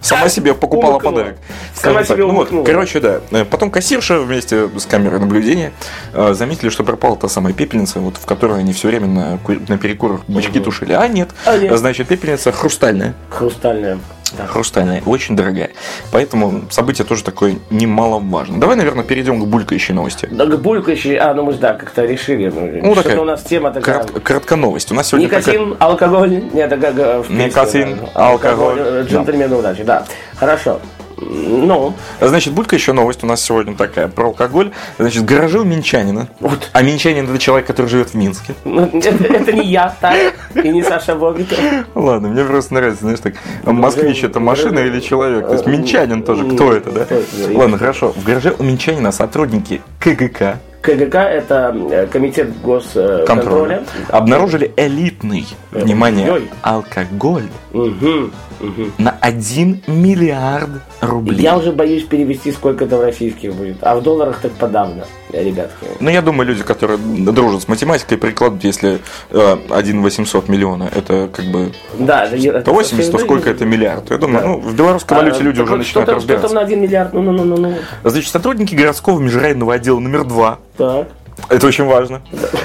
сама 0.00 0.28
себе 0.28 0.54
покупала 0.54 0.92
Умыкнула. 0.92 1.12
подарок. 1.14 1.38
Сама 1.74 2.04
себе 2.04 2.26
Ну 2.26 2.34
вот, 2.34 2.50
короче, 2.64 3.00
да. 3.00 3.20
Э, 3.30 3.44
Потом 3.44 3.70
кассирша 3.70 4.20
вместе 4.20 4.68
с 4.78 4.86
камерой 4.86 5.20
наблюдения 5.20 5.72
э, 6.12 6.34
заметили, 6.34 6.68
что 6.68 6.84
пропала 6.84 7.16
та 7.16 7.28
самая 7.28 7.52
пепельница, 7.52 8.00
вот 8.00 8.16
в 8.16 8.26
которой 8.26 8.60
они 8.60 8.72
все 8.72 8.88
время 8.88 9.06
на, 9.06 9.38
на 9.68 9.78
перекурах 9.78 10.20
бачки 10.28 10.60
тушили. 10.60 10.92
А 10.92 11.06
нет. 11.08 11.30
А 11.44 11.56
нет. 11.56 11.76
Значит, 11.76 12.08
пепельница 12.08 12.52
хрустальная. 12.52 13.14
Хрустальная. 13.30 13.98
Хрустальная, 14.36 15.02
очень 15.04 15.36
дорогая. 15.36 15.70
Поэтому 16.12 16.62
событие 16.70 17.06
тоже 17.06 17.24
такое 17.24 17.56
немаловажно. 17.70 18.60
Давай, 18.60 18.76
наверное, 18.76 19.04
перейдем 19.04 19.40
к 19.40 19.46
булькающей 19.46 19.94
новости. 19.94 20.28
Да, 20.30 20.46
булькающий, 20.46 21.16
а, 21.16 21.34
ну 21.34 21.44
мы 21.44 21.52
же, 21.52 21.58
да, 21.58 21.74
как-то 21.74 22.04
решили. 22.04 22.48
Ну, 22.48 22.94
такая 22.94 23.12
что-то 23.12 23.22
у 23.22 23.24
нас 23.24 23.42
тема 23.42 23.70
такая. 23.70 23.96
Коротко, 23.96 24.20
коротконовость. 24.20 24.92
У 24.92 24.94
нас 24.94 25.08
сегодня 25.08 25.26
Никотин, 25.26 25.76
алкоголь, 25.78 26.42
нет, 26.52 26.72
это 26.72 26.76
как 26.78 26.94
в 26.94 27.28
песне, 27.28 27.46
Никотин, 27.46 27.98
да. 28.14 28.30
алкоголь, 28.30 28.78
э, 28.78 29.02
да. 29.02 29.10
Джентльмены 29.10 29.56
удачи, 29.56 29.82
да. 29.82 30.04
Хорошо. 30.36 30.80
Ну, 31.20 31.94
Значит, 32.20 32.52
булькающая 32.54 32.94
новость 32.94 33.24
у 33.24 33.26
нас 33.26 33.42
сегодня 33.42 33.76
такая 33.76 34.08
про 34.08 34.26
алкоголь. 34.26 34.70
Значит, 34.98 35.22
в 35.22 35.24
гараже 35.24 35.60
у 35.60 35.64
минчанина. 35.64 36.28
Вот. 36.40 36.70
А 36.72 36.82
минчанин 36.82 37.28
это 37.28 37.38
человек, 37.38 37.66
который 37.66 37.86
живет 37.86 38.10
в 38.10 38.14
Минске. 38.14 38.54
ну, 38.64 38.88
это, 38.92 39.52
не 39.52 39.66
я, 39.66 39.94
так, 40.00 40.34
и 40.54 40.68
не 40.68 40.82
Саша 40.82 41.14
Бобиков. 41.14 41.58
Ладно, 41.94 42.28
мне 42.28 42.44
просто 42.44 42.74
нравится, 42.74 43.02
знаешь, 43.02 43.20
так, 43.20 43.34
москвич 43.64 44.22
это 44.24 44.40
машина 44.40 44.80
или 44.80 45.00
человек? 45.00 45.46
То 45.46 45.54
есть 45.54 45.66
минчанин 45.66 46.22
тоже, 46.22 46.44
кто 46.44 46.72
это, 46.72 46.90
да? 46.90 47.06
Ладно, 47.52 47.78
хорошо. 47.78 48.12
В 48.12 48.24
гараже 48.24 48.54
у 48.58 48.62
минчанина 48.62 49.12
сотрудники 49.12 49.82
КГК 50.00 50.58
КГК 50.80 51.28
это 51.28 51.76
э, 51.90 52.06
комитет 52.06 52.60
госконтроля. 52.62 53.26
контроля 53.26 53.82
обнаружили 54.08 54.72
элитный, 54.76 55.46
внимание, 55.70 56.32
Ой. 56.32 56.50
алкоголь 56.62 57.48
Угу, 57.72 58.30
угу. 58.60 58.90
на 58.98 59.10
1 59.20 59.82
миллиард 59.86 60.70
рублей. 61.00 61.40
Я 61.40 61.56
уже 61.56 61.72
боюсь 61.72 62.04
перевести, 62.04 62.52
сколько 62.52 62.84
это 62.84 62.96
в 62.96 63.02
российских 63.02 63.54
будет. 63.54 63.76
А 63.82 63.96
в 63.96 64.02
долларах 64.02 64.40
так 64.40 64.52
подавно, 64.52 65.04
ребятки. 65.32 65.86
Ну, 66.00 66.10
я 66.10 66.22
думаю, 66.22 66.48
люди, 66.48 66.62
которые 66.62 66.98
дружат 66.98 67.62
с 67.62 67.68
математикой, 67.68 68.18
прикладывают, 68.18 68.64
если 68.64 69.00
э, 69.30 69.56
1 69.70 70.02
800 70.02 70.48
миллиона, 70.48 70.90
это 70.94 71.28
как 71.32 71.44
бы 71.46 71.72
Да, 71.98 72.24
это- 72.24 72.36
это 72.36 72.60
180, 72.60 73.12
то 73.12 73.18
сколько 73.18 73.50
это 73.50 73.64
миллиард? 73.64 74.10
Я 74.10 74.18
думаю, 74.18 74.46
ну, 74.46 74.60
в 74.60 74.74
белорусской 74.74 75.16
валюте 75.16 75.40
А, 75.40 75.42
люди 75.42 75.60
уже 75.60 75.70
вот 75.70 75.78
начинают 75.78 76.08
что 76.08 76.16
разбираться. 76.16 76.48
Что 76.48 76.54
там 76.54 76.62
на 76.62 76.66
1 76.66 76.80
миллиард? 76.80 77.12
Ну, 77.12 77.22
ну, 77.22 77.32
ну, 77.32 77.44
ну, 77.44 77.56
ну. 77.56 77.74
Значит, 78.04 78.30
сотрудники 78.30 78.74
городского 78.74 79.18
межрайонного 79.20 79.74
отдела 79.74 79.98
номер 79.98 80.24
2 80.24 80.58
Так. 80.76 81.08
Это 81.48 81.66
очень 81.66 81.84
важно. 81.84 82.20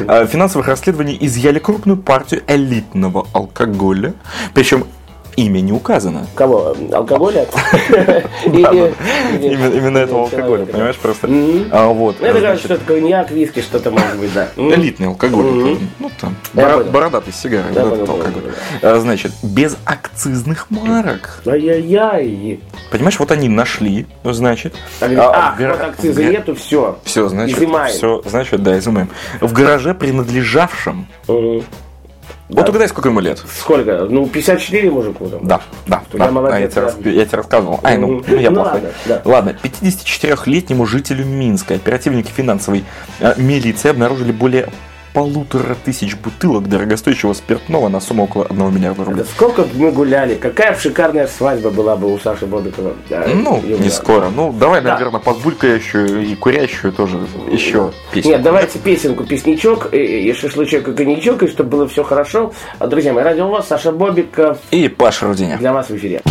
А, 0.08 0.26
Финансовых 0.26 0.68
расследований 0.68 1.18
изъяли 1.22 1.60
крупную 1.60 1.98
партию 1.98 2.42
элитного 2.48 3.28
алкоголя. 3.34 4.14
Причем 4.54 4.86
имя 5.36 5.60
не 5.62 5.72
указано. 5.72 6.28
Кого? 6.36 6.76
Алкоголя? 6.92 7.46
Именно, 8.46 9.98
этого 10.00 10.22
алкоголя, 10.24 10.66
понимаешь, 10.66 10.98
просто. 10.98 11.28
А, 11.72 11.88
вот. 11.88 12.18
Ну, 12.20 12.26
это 12.26 12.40
значит, 12.40 12.48
кажется, 12.48 12.66
что 12.66 12.74
это 12.76 12.86
коньяк, 12.86 13.32
виски, 13.32 13.62
что-то 13.62 13.92
может 13.92 14.18
быть, 14.18 14.34
да. 14.34 14.50
Элитный 14.56 15.08
алкоголь. 15.08 15.78
Ну, 16.00 16.12
там, 16.20 16.36
бородатый 16.54 17.32
алкоголь. 18.10 18.44
А, 18.82 19.00
Значит, 19.00 19.32
без 19.42 19.78
акцизных 19.86 20.68
марок. 20.70 21.42
Ай-яй-яй. 21.46 22.60
Понимаешь, 22.92 23.20
вот 23.20 23.32
они 23.32 23.50
нашли, 23.50 24.06
значит. 24.24 24.76
Так, 25.00 25.12
А, 25.18 25.56
вот 25.58 25.82
акцизы 25.82 26.24
нету, 26.26 26.56
все. 26.56 26.98
Все, 27.04 27.28
значит, 27.28 27.58
Изымаем. 27.58 27.94
все, 27.94 28.22
значит, 28.26 28.64
да, 28.64 28.78
изымаем. 28.78 29.10
В 29.42 29.52
гараже, 29.54 29.94
принадлежавшем. 29.94 31.08
Вот 32.54 32.70
угадай, 32.70 32.88
сколько 32.88 33.10
ему 33.10 33.20
лет. 33.20 33.42
Сколько? 33.60 34.06
Ну, 34.10 34.28
54 34.28 34.90
мужику 34.92 35.28
там. 35.28 35.46
Да, 35.48 35.62
да, 35.88 36.04
Я 36.14 36.20
да. 36.20 36.32
молодец, 36.32 36.56
А, 36.56 36.60
я, 36.60 36.68
тебе, 36.68 36.82
рас- 36.82 36.98
я 37.04 37.26
тебе 37.26 37.38
рассказывал. 37.38 37.80
Ай, 37.84 37.98
ну, 37.98 38.24
ну, 38.26 38.38
я 38.38 38.50
Ну, 38.52 38.56
плохой. 38.62 38.74
ладно, 38.82 38.90
да. 39.06 39.22
Ладно, 39.26 39.56
54-летнему 39.62 40.86
жителю 40.86 41.26
Минска 41.26 41.74
оперативники 41.76 42.32
финансовой 42.32 42.84
э, 43.20 43.34
милиции 43.38 43.90
обнаружили 43.90 44.32
более 44.32 44.68
полутора 45.14 45.76
тысяч 45.86 46.16
бутылок 46.18 46.68
дорогостоящего 46.68 47.34
спиртного 47.34 47.88
на 47.90 48.00
сумму 48.00 48.24
около 48.24 48.46
1 48.46 48.74
миллиарда 48.76 49.04
рублей. 49.06 49.26
Сколько 49.36 49.62
бы 49.64 49.70
мы 49.76 49.92
гуляли, 49.92 50.36
какая 50.36 50.76
шикарная 50.76 51.28
свадьба 51.28 51.70
была 51.70 51.96
бы 51.96 52.12
у 52.14 52.18
Саши 52.20 52.46
Бобикова. 52.46 52.94
Да, 53.10 53.26
Ну, 53.34 53.58
у 53.60 53.62
не 53.62 53.74
меня. 53.76 53.90
скоро. 53.92 54.30
Ну, 54.30 54.52
давай, 54.52 54.82
Да. 54.82 54.94
наверное, 54.94 55.20
подбулькающую 55.20 56.24
и 56.26 56.36
курящую 56.36 56.94
тоже 56.94 57.20
еще 57.52 57.92
песню. 58.12 58.32
Нет, 58.32 58.42
давайте 58.42 58.80
песенку, 58.80 59.24
песничок, 59.24 59.94
и, 59.94 59.98
и 59.98 60.34
шашлычок, 60.34 60.88
и 60.88 60.94
коньячок, 60.94 61.44
и 61.44 61.48
чтобы 61.48 61.70
было 61.70 61.88
все 61.88 62.04
хорошо. 62.04 62.52
Друзья 62.80 63.14
мои, 63.14 63.24
радио 63.24 63.48
ВОЗ, 63.48 63.68
Саша 63.68 63.92
Бобиков 63.92 64.58
И 64.72 64.88
Паша 64.88 65.28
Руденя. 65.28 65.58
для 65.58 65.74
вас 65.74 65.90
в 65.90 65.96
эфире. 65.96 66.22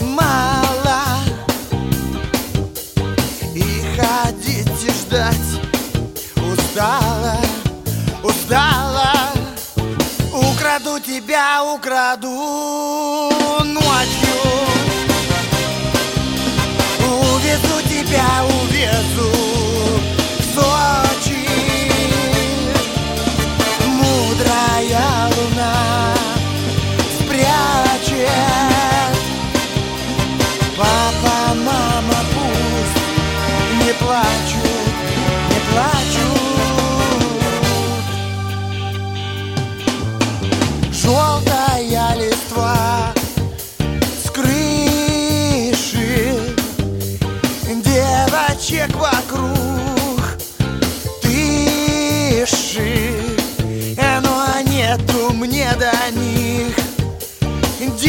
Мало 0.00 1.00
и 3.54 3.84
ходить 3.96 4.84
и 4.84 4.90
ждать 4.90 5.36
устала, 6.36 7.36
устала. 8.24 9.12
Украду 10.32 10.98
тебя, 10.98 11.62
украду 11.62 12.28
ночью 13.64 14.38
Увезу 17.00 17.82
тебя, 17.88 18.44
увезу 18.44 19.37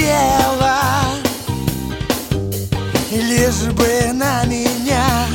дела 0.10 0.80
Лишь 3.12 3.64
бы 3.74 4.12
на 4.14 4.44
меня 4.46 5.28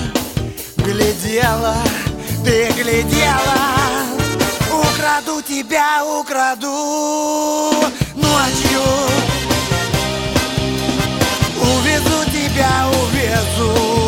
глядела, 0.76 1.76
ты 2.44 2.70
глядела. 2.72 3.58
Украду 4.70 5.42
тебя, 5.42 6.04
украду 6.04 7.90
ночью. 8.14 8.84
Увезу 11.60 12.24
тебя, 12.30 12.88
увезу 13.02 14.03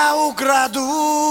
тебя 0.00 0.16
украду 0.16 1.29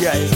обещаю 0.00 0.28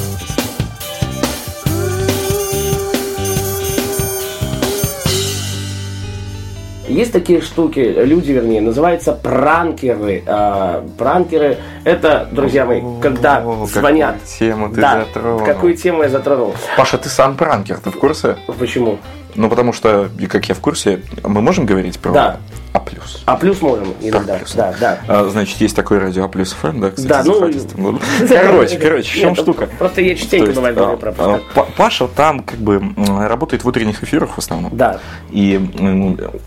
Есть 6.86 7.12
такие 7.12 7.40
штуки, 7.40 7.80
люди, 7.80 8.30
вернее, 8.30 8.60
называются 8.60 9.14
пранкеры. 9.14 10.22
А, 10.26 10.86
пранкеры 10.96 11.58
это, 11.82 12.28
друзья 12.30 12.66
мои, 12.66 12.82
когда 13.00 13.42
О, 13.44 13.66
звонят. 13.66 14.16
какую 14.16 14.38
тему 14.38 14.68
ты 14.68 14.80
да, 14.80 15.00
затронул. 15.00 15.44
Какую 15.44 15.76
тему 15.76 16.02
я 16.02 16.08
затронул? 16.08 16.54
Паша, 16.76 16.98
ты 16.98 17.08
сам 17.08 17.36
пранкер, 17.36 17.78
ты 17.78 17.90
в 17.90 17.98
курсе? 17.98 18.36
Почему? 18.58 18.98
Ну, 19.34 19.48
потому 19.48 19.72
что, 19.72 20.10
как 20.28 20.48
я 20.48 20.54
в 20.54 20.60
курсе, 20.60 21.00
мы 21.22 21.40
можем 21.40 21.66
говорить 21.66 21.98
про 21.98 22.12
Да. 22.12 22.40
А 22.74 22.80
плюс? 22.80 23.22
А 23.24 23.36
плюс 23.36 23.62
можем 23.62 23.94
иногда. 24.00 24.34
Плюс. 24.34 24.52
Да, 24.52 24.74
да. 24.80 24.98
А, 25.06 25.28
значит, 25.30 25.60
есть 25.60 25.76
такой 25.76 25.98
радио 25.98 26.24
А 26.24 26.28
плюс 26.28 26.52
ФМ, 26.52 26.80
да, 26.80 26.90
кстати, 26.90 27.06
Да, 27.06 27.22
ну. 27.22 27.50
Ну, 27.76 28.00
Короче, 28.28 28.78
короче, 28.78 29.12
в 29.12 29.14
чем 29.14 29.28
Нет, 29.28 29.38
штука? 29.38 29.68
Просто 29.78 30.00
я 30.00 30.16
частенько 30.16 30.50
бывает 30.50 30.76
а, 30.76 30.80
говорю 30.80 30.98
про 30.98 31.10
а, 31.10 31.12
просто. 31.12 31.42
Па- 31.54 31.66
Паша 31.76 32.08
там 32.08 32.40
как 32.40 32.58
бы 32.58 32.82
работает 32.96 33.62
в 33.62 33.68
утренних 33.68 34.02
эфирах 34.02 34.30
в 34.30 34.38
основном. 34.38 34.76
Да. 34.76 34.98
И 35.30 35.60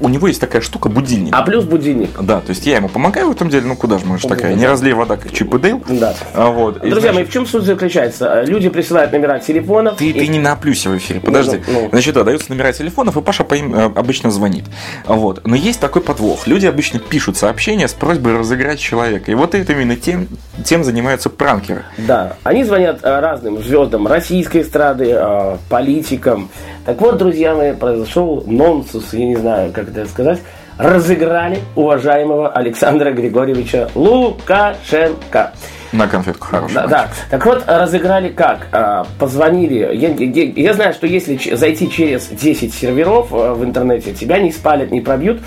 у 0.01 0.09
него 0.09 0.27
есть 0.27 0.41
такая 0.41 0.61
штука 0.61 0.89
будильник. 0.89 1.33
А 1.33 1.43
плюс 1.43 1.63
будильник. 1.63 2.09
Да, 2.21 2.41
то 2.41 2.49
есть 2.49 2.65
я 2.65 2.75
ему 2.75 2.89
помогаю 2.89 3.29
в 3.29 3.31
этом 3.31 3.47
деле, 3.47 3.65
ну 3.65 3.77
куда 3.77 3.97
же 3.97 4.05
мы 4.05 4.19
же 4.19 4.27
такая, 4.27 4.53
не 4.53 4.67
разлей 4.67 4.91
вода, 4.91 5.15
как 5.15 5.31
Чип 5.31 5.53
и 5.55 5.59
Дейл. 5.59 5.81
Да. 5.87 6.13
А, 6.33 6.49
вот. 6.49 6.81
Друзья 6.81 7.13
мои, 7.13 7.23
в 7.23 7.31
чем 7.31 7.47
суть 7.47 7.63
заключается? 7.63 8.41
Люди 8.41 8.67
присылают 8.67 9.13
номера 9.13 9.39
телефонов. 9.39 9.97
ты, 9.97 10.11
ты 10.11 10.27
не 10.27 10.39
на 10.39 10.57
плюсе 10.57 10.89
в 10.89 10.97
эфире, 10.97 11.21
подожди. 11.21 11.61
Ну, 11.67 11.83
ну. 11.83 11.89
Значит, 11.89 12.15
да, 12.15 12.25
даются 12.25 12.49
номера 12.49 12.73
телефонов, 12.77 13.17
и 13.17 13.21
Паша 13.21 13.43
по 13.43 13.55
им 13.55 13.73
э, 13.73 13.85
обычно 13.85 14.31
звонит. 14.31 14.65
Вот. 15.05 15.45
Но 15.45 15.55
есть 15.55 15.79
такой 15.79 16.01
подвох. 16.01 16.47
Люди 16.47 16.65
обычно 16.65 16.99
пишут 16.99 17.37
сообщения 17.37 17.87
с 17.87 17.93
просьбой 17.93 18.37
разыграть 18.37 18.79
человека. 18.79 19.31
И 19.31 19.35
вот 19.35 19.55
это 19.55 19.73
именно 19.73 19.95
тем, 19.95 20.27
тем 20.63 20.83
занимаются 20.83 21.29
пранкеры. 21.29 21.85
Да, 21.97 22.37
они 22.43 22.63
звонят 22.63 22.99
э, 23.03 23.19
разным 23.19 23.61
звездам 23.61 24.07
российской 24.07 24.61
эстрады, 24.61 25.11
э, 25.11 25.57
политикам. 25.69 26.49
Так 26.85 27.01
вот, 27.01 27.17
друзья 27.17 27.55
мои, 27.55 27.73
произошел 27.73 28.43
нонсенс, 28.45 29.13
я 29.13 29.25
не 29.25 29.35
знаю, 29.35 29.71
как 29.73 29.89
это 29.89 30.05
сказать. 30.05 30.39
Разыграли 30.77 31.59
уважаемого 31.75 32.49
Александра 32.49 33.11
Григорьевича 33.11 33.89
Лукашенко. 33.95 35.53
На 35.93 36.07
конфетку 36.07 36.47
хорошую. 36.47 36.73
Да, 36.81 36.87
да. 36.87 37.07
Так 37.29 37.45
вот, 37.45 37.63
разыграли 37.67 38.29
как? 38.29 38.67
А, 38.71 39.05
Позвонили. 39.19 39.75
Я, 39.95 40.09
я- 40.09 40.51
я 40.55 40.73
знаю, 40.73 40.93
что 40.93 41.07
если 41.07 41.37
зайти 41.55 41.89
через 41.89 42.27
10 42.27 42.73
серверов 42.73 43.31
э, 43.31 43.53
в 43.53 43.63
интернете, 43.63 44.13
тебя 44.13 44.39
не 44.39 44.51
спалят, 44.51 44.91
не 44.91 45.01
пробьют. 45.01 45.41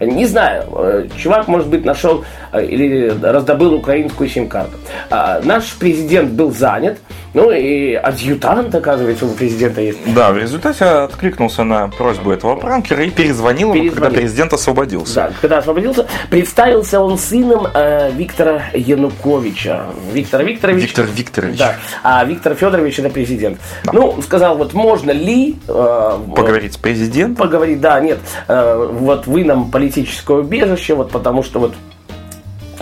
Не 0.00 0.26
знаю. 0.26 0.64
э, 0.76 1.08
Чувак, 1.16 1.48
может 1.48 1.68
быть, 1.68 1.84
нашел 1.84 2.24
э, 2.52 2.64
или 2.64 3.12
раздобыл 3.22 3.74
украинскую 3.74 4.28
сим-карту. 4.28 4.76
А, 5.10 5.40
Наш 5.44 5.74
президент 5.74 6.30
был 6.32 6.52
занят. 6.52 6.98
Ну 7.34 7.50
и 7.50 7.94
адъютант, 7.94 8.74
оказывается, 8.74 9.26
у 9.26 9.30
президента 9.30 9.80
есть. 9.80 9.98
Да, 10.14 10.32
в 10.32 10.38
результате 10.38 10.84
откликнулся 10.84 11.64
на 11.64 11.88
просьбу 11.88 12.30
этого 12.30 12.56
пранкера 12.56 13.04
и 13.04 13.10
перезвонил, 13.10 13.72
ему, 13.72 13.90
когда 13.90 14.10
президент 14.10 14.52
освободился. 14.52 15.14
Да, 15.14 15.32
когда 15.40 15.58
освободился, 15.58 16.06
представился 16.30 17.00
он 17.00 17.16
сыном 17.18 17.66
э, 17.72 18.10
Виктора 18.12 18.64
Януковича. 18.74 19.86
Виктор 20.12 20.44
Викторович. 20.44 20.82
Виктор 20.82 21.06
Викторович. 21.06 21.58
Да, 21.58 21.76
а 22.02 22.24
Виктор 22.24 22.54
Федорович 22.54 22.98
это 22.98 23.08
президент. 23.08 23.58
Ну, 23.92 24.20
сказал, 24.22 24.58
вот 24.58 24.74
можно 24.74 25.10
ли 25.10 25.56
э, 25.68 26.18
Поговорить 26.36 26.74
с 26.74 26.76
президентом. 26.76 27.36
поговорить, 27.36 27.80
да, 27.80 27.98
нет, 28.00 28.18
э, 28.48 28.88
вот 28.92 29.26
вы 29.26 29.44
нам 29.44 29.70
политическое 29.70 30.38
убежище, 30.38 30.94
вот 30.94 31.10
потому 31.10 31.42
что 31.42 31.60
вот 31.60 31.74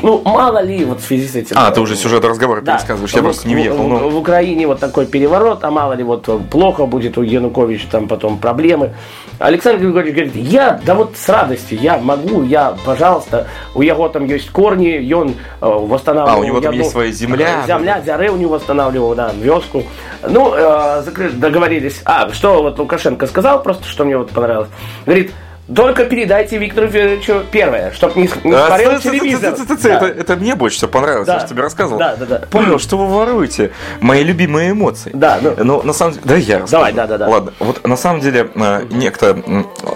ну, 0.03 0.21
мало 0.25 0.63
ли, 0.63 0.85
вот 0.85 1.01
в 1.01 1.05
связи 1.05 1.29
с 1.29 1.37
этим. 1.37 1.57
А, 1.59 1.71
ты 1.71 1.81
уже 1.81 1.97
сюжет 1.97 2.25
разговора 2.25 2.61
Да. 2.61 2.77
пересказываешь, 2.77 3.13
я 3.13 3.21
В- 3.21 3.25
просто 3.25 3.49
не 3.49 3.55
въехал. 3.55 3.83
В, 3.85 3.89
ну. 3.89 4.09
в 4.11 4.17
Украине 4.17 4.67
вот 4.67 4.81
такой 4.81 5.07
переворот, 5.07 5.65
а 5.65 5.71
мало 5.71 5.93
ли 5.95 6.03
вот 6.05 6.29
плохо 6.51 6.87
будет 6.87 7.19
у 7.19 7.23
Януковича, 7.23 7.87
там 7.91 8.09
потом 8.09 8.39
проблемы. 8.39 8.95
Александр 9.39 9.81
Григорьевич 9.85 10.15
говорит, 10.15 10.37
я, 10.37 10.81
да 10.85 10.95
вот 10.95 11.17
с 11.17 11.29
радостью, 11.29 11.79
я 11.81 11.99
могу, 11.99 12.43
я, 12.43 12.77
пожалуйста, 12.85 13.47
у 13.75 13.83
его 13.83 14.09
там 14.09 14.27
есть 14.27 14.51
корни, 14.51 14.97
и 14.99 15.13
он 15.13 15.31
э, 15.31 15.33
восстанавливал. 15.61 16.37
А, 16.37 16.41
у 16.41 16.45
него 16.45 16.61
там 16.61 16.73
я 16.73 16.79
есть 16.81 16.91
своя 16.91 17.11
земля. 17.11 17.65
Земля, 17.67 18.01
дзяре 18.01 18.31
у 18.31 18.37
него 18.37 18.55
восстанавливал, 18.55 19.15
да, 19.15 19.33
вёску. 19.41 19.83
Ну, 20.29 20.53
э, 20.55 21.03
договорились. 21.35 22.03
А, 22.05 22.31
что 22.33 22.63
вот 22.63 22.79
Лукашенко 22.79 23.27
сказал, 23.27 23.63
просто 23.63 23.87
что 23.87 24.05
мне 24.05 24.17
вот 24.19 24.31
понравилось. 24.31 24.69
Говорит, 25.07 25.33
только 25.75 26.05
передайте 26.05 26.59
Виктору 26.59 26.89
Федоровичу 26.89 27.43
первое, 27.51 27.93
чтобы 27.93 28.21
не, 28.21 28.31
не 28.45 28.53
А, 28.55 28.67
смотрел 28.69 28.93
ц- 29.01 29.11
телевизор. 29.11 29.55
ц- 29.57 29.65
ц- 29.67 29.77
ц- 29.77 29.89
Да. 29.89 29.95
Это, 30.09 30.21
это 30.21 30.37
мне 30.37 30.55
больше 30.55 30.77
всего 30.79 30.91
понравилось, 30.91 31.27
Да. 31.27 31.35
я 31.35 31.41
же 31.41 31.47
тебе 31.47 31.63
рассказывал. 31.63 31.99
Да, 31.99 32.17
да, 32.17 32.27
да. 32.27 32.39
Понял, 32.51 32.79
что 32.79 32.97
вы 32.99 33.07
воруете 33.07 33.71
мои 34.01 34.23
любимые 34.25 34.71
эмоции. 34.73 35.11
Да, 35.15 35.39
ну. 35.41 35.55
Но 35.63 35.83
на 35.83 35.93
самом 35.93 36.13
деле... 36.15 36.25
Да, 36.27 36.37
я 36.37 36.55
расскажу. 36.61 36.71
Давай, 36.73 36.93
да, 36.93 37.07
да, 37.07 37.19
да. 37.19 37.29
Ладно, 37.29 37.53
вот 37.61 37.87
на 37.87 37.97
самом 37.97 38.21
деле 38.21 38.51
э, 38.55 38.83
некто... 38.91 39.37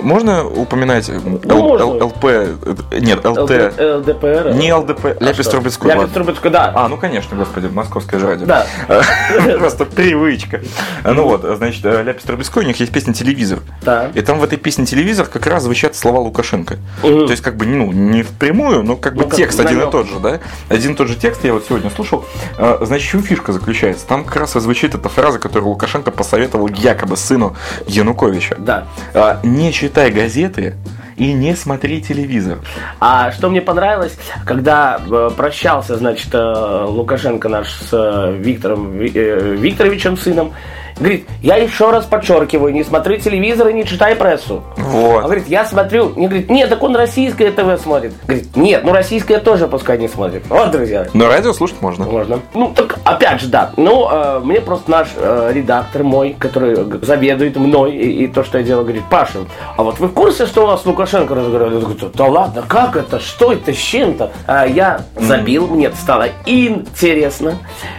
Можно 0.01 0.47
упоминать 0.47 1.09
Л- 1.09 1.41
Ну, 1.45 1.59
можно. 1.61 1.85
Л- 1.85 2.07
ЛП... 2.09 2.25
э, 2.25 2.55
Нет, 3.01 3.25
ЛТ... 3.25 3.51
ЛДПР. 3.79 4.53
Не 4.55 4.73
ЛДП, 4.75 5.17
Ляпис 5.21 5.49
Трубецкой. 5.49 5.91
Ляпис. 5.95 6.11
Трубецкой, 6.13 6.51
да. 6.51 6.73
А, 6.75 6.89
ну 6.89 6.97
конечно, 6.97 7.37
господи, 7.37 7.67
московское 7.67 8.21
же 8.21 8.27
радио. 8.27 8.47
Да. 8.47 8.67
Просто 9.59 9.85
привычка. 9.85 10.61
Ну 11.05 11.25
вот, 11.25 11.43
значит, 11.57 11.85
э, 11.85 12.03
Ляпис 12.03 12.25
Трубецкой, 12.25 12.65
у 12.65 12.67
них 12.67 12.79
есть 12.81 12.93
песня 12.93 13.13
«Телевизор». 13.15 13.61
Да. 13.83 14.11
И 14.15 14.21
там 14.21 14.39
в 14.39 14.45
этой 14.45 14.59
песне 14.59 14.87
«Телевизор» 14.87 15.27
как 15.27 15.47
раз 15.47 15.64
звучат 15.65 15.97
слова 15.97 16.19
Лукашенко. 16.21 16.77
Мгм. 17.03 17.27
То 17.27 17.31
есть, 17.33 17.43
как 17.43 17.57
бы, 17.57 17.67
ну, 17.67 17.91
не 17.93 18.23
впрямую, 18.23 18.83
но 18.85 18.97
как 18.97 19.15
бы 19.15 19.23
Ну, 19.25 19.29
как 19.29 19.37
текст 19.37 19.59
один 19.61 19.83
и 19.83 19.91
тот 19.91 20.07
же, 20.09 20.21
да? 20.21 20.39
Один 20.69 20.93
и 20.93 20.95
тот 20.95 21.09
же 21.09 21.17
текст, 21.17 21.45
я 21.45 21.53
вот 21.53 21.65
сегодня 21.69 21.91
слушал. 21.91 22.25
А, 22.59 22.79
Значит, 22.85 23.11
чем 23.11 23.23
фишка 23.23 23.53
заключается? 23.53 24.07
Там 24.07 24.25
как 24.25 24.37
раз 24.37 24.55
и 24.57 24.61
звучит 24.61 24.95
эта 24.95 25.09
фраза, 25.09 25.39
которую 25.39 25.71
Лукашенко 25.71 26.11
посоветовал 26.11 26.69
якобы 26.69 27.17
сыну 27.17 27.57
Януковича. 27.87 28.57
Да. 28.59 28.87
А, 29.15 29.41
Не 29.43 29.73
читай 29.73 30.11
газеты 30.11 30.75
и 31.17 31.33
не 31.33 31.55
смотри 31.55 32.03
телевизор. 32.03 32.59
А 33.01 33.31
что 33.33 33.49
мне 33.49 33.61
понравилось, 33.61 34.17
когда 34.45 35.01
э, 35.09 35.31
прощался, 35.37 35.97
значит, 35.97 36.29
э, 36.35 36.85
Лукашенко 36.89 37.49
наш 37.49 37.69
с 37.73 37.89
э, 37.93 38.37
Виктором 38.37 38.99
Ви- 38.99 39.57
Викторовичем, 39.57 40.17
сыном, 40.17 40.53
говорит, 40.99 41.27
я 41.43 41.57
еще 41.57 41.91
раз 41.91 42.05
подчеркиваю, 42.05 42.73
не 42.73 42.85
смотри 42.85 43.19
телевизор 43.19 43.69
и 43.69 43.73
не 43.73 43.85
читай 43.85 44.15
прессу. 44.15 44.63
Он 44.77 44.85
Вот. 44.85 45.25
говорит, 45.25 45.49
я 45.49 45.65
смотрю, 45.65 46.13
не 46.17 46.27
говорит, 46.27 46.51
нет, 46.51 46.69
так 46.69 46.83
он 46.83 46.95
российское 46.97 47.51
ТВ 47.51 47.81
смотрит. 47.83 48.13
Говорит, 48.27 48.57
нет, 48.57 48.85
ну 48.85 48.93
российское 48.93 49.39
тоже 49.39 49.67
пускай 49.67 49.99
не 49.99 50.09
смотрит. 50.09 50.45
Вот, 50.49 50.71
друзья. 50.71 51.07
Но 51.13 51.29
радио 51.29 51.53
слушать 51.53 51.81
можно. 51.81 52.05
Можно. 52.05 52.41
Ну, 52.55 52.73
так, 52.75 52.99
опять 53.05 53.41
же, 53.41 53.49
да. 53.49 53.73
Ну, 53.77 54.09
э, 54.11 54.41
мне 54.45 54.61
просто 54.61 54.91
наш 54.91 55.09
э, 55.17 55.51
редактор 55.53 56.05
мой, 56.05 56.37
который 56.39 56.77
заведует 57.03 57.57
мной 57.57 57.93
и, 57.93 58.25
и 58.25 58.27
то, 58.29 58.45
что 58.45 58.59
я 58.59 58.65
делаю, 58.65 58.85
говорит, 58.85 59.05
Паша, 59.11 59.41
а 59.77 59.83
вот 59.83 59.99
вы 59.99 60.09
в 60.09 60.13
курсе, 60.13 60.47
что 60.47 60.63
у 60.65 60.67
вас 60.67 60.85
Лукашенко 60.87 61.35
разговаривает? 61.35 61.83
Я 61.83 61.89
говорю, 61.89 62.11
да 62.15 62.25
ладно, 62.27 62.65
как 62.67 62.97
это? 62.97 63.21
Что 63.21 63.53
это? 63.53 63.73
С 63.73 63.77
чем-то? 63.77 64.31
А 64.47 64.67
я 64.67 65.01
забил, 65.17 65.67
мне 65.67 65.91
стало 65.93 66.29
интересно. 66.47 67.59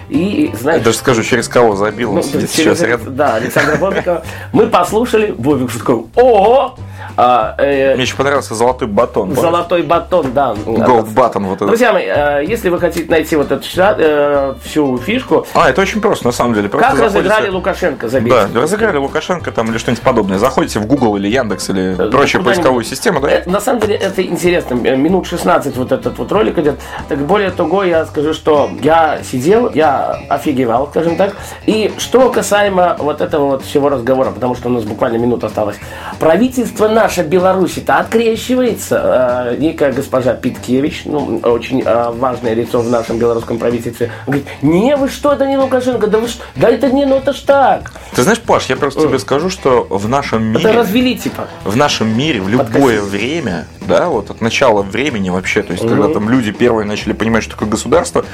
И, 0.10 0.52
знаешь... 0.60 0.80
Я 0.80 0.86
даже 0.86 0.98
скажу, 0.98 1.24
через 1.24 1.48
кого 1.48 1.76
забил, 1.76 2.10
он 2.12 2.15
Ну, 2.18 2.22
сидит 2.24 2.52
через- 2.52 2.78
сейчас 2.78 2.82
рядом. 2.82 3.15
Да, 3.15 3.36
Александра 3.36 3.76
Бобикова. 3.78 4.24
Мы 4.54 4.68
послушали, 4.68 5.32
Бобик 5.38 5.72
такой, 5.72 6.06
ого! 6.15 6.78
А, 7.18 7.56
э, 7.58 7.94
Мне 7.96 8.04
еще 8.04 8.15
понравился 8.15 8.56
золотой 8.56 8.88
батон. 8.88 9.34
Золотой 9.36 9.84
батон, 9.84 10.32
да. 10.34 10.54
Gold 10.65 11.13
button 11.13 11.46
вот 11.46 11.56
этот. 11.56 11.68
Друзья 11.68 11.94
мои, 11.94 12.06
э, 12.08 12.44
если 12.46 12.70
вы 12.70 12.80
хотите 12.80 13.10
найти 13.10 13.36
вот 13.36 13.52
эту 13.52 13.63
э, 13.76 14.54
всю 14.63 14.98
фишку, 14.98 15.46
А, 15.54 15.70
это 15.70 15.82
очень 15.82 16.02
просто, 16.02 16.26
на 16.28 16.32
самом 16.32 16.54
деле. 16.54 16.70
Просто 16.70 16.89
как 16.89 16.98
заходите- 16.98 17.30
разыграли 17.30 17.50
Лукашенко, 17.50 18.08
забейте. 18.10 18.48
Да, 18.54 18.62
разыграли 18.62 18.98
Лукашенко 18.98 19.52
там 19.52 19.70
или 19.72 19.78
что-нибудь 19.78 20.04
подобное. 20.04 20.38
Заходите 20.38 20.80
в 20.80 20.88
Google 20.88 21.15
или 21.18 21.28
Яндекс 21.28 21.70
или 21.70 21.96
Э, 21.98 22.10
прочую 22.12 22.44
поисковую 22.44 22.84
систему, 22.84 23.20
да? 23.22 23.30
Э, 23.32 23.44
На 23.46 23.60
самом 23.60 23.80
деле 23.82 23.96
это 23.96 24.22
интересно. 24.22 24.76
Э, 24.84 24.96
Минут 24.96 25.28
16 25.28 25.78
вот 25.78 25.91
этот 25.91 26.18
вот 26.18 26.32
ролик 26.32 26.58
идет. 26.58 26.80
Так 27.08 27.20
более 27.20 27.52
того, 27.52 27.84
я 27.84 28.06
скажу, 28.06 28.34
что 28.34 28.70
я 28.82 29.20
сидел, 29.24 29.70
я 29.74 30.18
офигевал, 30.30 30.88
скажем 30.88 31.15
так. 31.15 31.36
И 31.65 31.94
что 31.98 32.30
касаемо 32.30 32.96
вот 33.00 33.22
этого 33.22 33.46
вот 33.46 33.63
всего 33.63 33.89
разговора, 33.89 34.32
потому 34.32 34.56
что 34.56 34.70
у 34.70 34.72
нас 34.72 34.84
буквально 34.84 35.18
минута 35.18 35.48
осталась. 35.48 35.78
Правительство 36.20 36.88
наше 36.95 37.21
Беларуси-то 37.21 37.99
открещивается. 37.99 39.51
Э, 39.51 39.55
Некая 39.58 39.91
госпожа 39.91 40.34
Питкевич, 40.34 41.03
ну, 41.05 41.39
очень 41.43 41.84
э, 41.86 42.12
важное 42.12 42.53
лицо 42.55 42.81
в 42.81 42.89
нашем 42.89 43.19
белорусском 43.19 43.60
правительстве, 43.60 44.12
говорит, 44.25 44.45
не, 44.63 44.95
вы 44.95 45.10
что, 45.10 45.34
это 45.34 45.45
не 45.45 45.58
Лукашенко, 45.58 46.08
да 46.08 46.17
вы 46.19 46.27
что, 46.27 46.43
да 46.55 46.69
это 46.69 46.89
не, 46.89 47.05
ну 47.05 47.17
это 47.17 47.34
ж 47.34 47.41
так. 47.41 47.91
Ты 48.15 48.23
знаешь, 48.23 48.39
Паш, 48.39 48.65
я 48.69 48.77
просто 48.77 49.01
тебе 49.01 49.19
скажу, 49.19 49.49
что 49.49 49.86
в 49.89 50.08
нашем 50.08 50.55
Это 50.58 50.69
мире... 50.69 50.79
развели 50.79 51.15
типа. 51.15 51.47
в 51.63 51.75
нашем 51.75 52.17
мире 52.17 52.41
в 52.41 52.49
любое 52.49 53.01
время, 53.01 53.67
да, 53.88 54.10
вот 54.10 54.30
от 54.30 54.41
начала 54.41 54.82
времени 54.82 55.30
вообще, 55.30 55.62
то 55.63 55.74
есть 55.74 55.88
когда 55.88 56.08
там 56.13 56.30
люди 56.30 56.52
первые 56.52 56.86
начали 56.86 57.13
понимать, 57.13 57.43
что 57.43 57.54
такое 57.54 57.69
государство, 57.69 58.26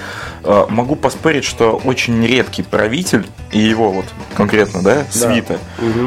э, 0.44 0.66
могу 0.70 0.96
поспорить, 0.96 1.44
что 1.44 1.82
очень 1.84 2.26
редкий 2.26 2.64
правитель 2.64 3.26
и 3.52 3.60
его 3.60 3.92
вот 3.92 4.06
конкретно, 4.36 4.82
да, 4.82 5.06
свита, 5.10 5.60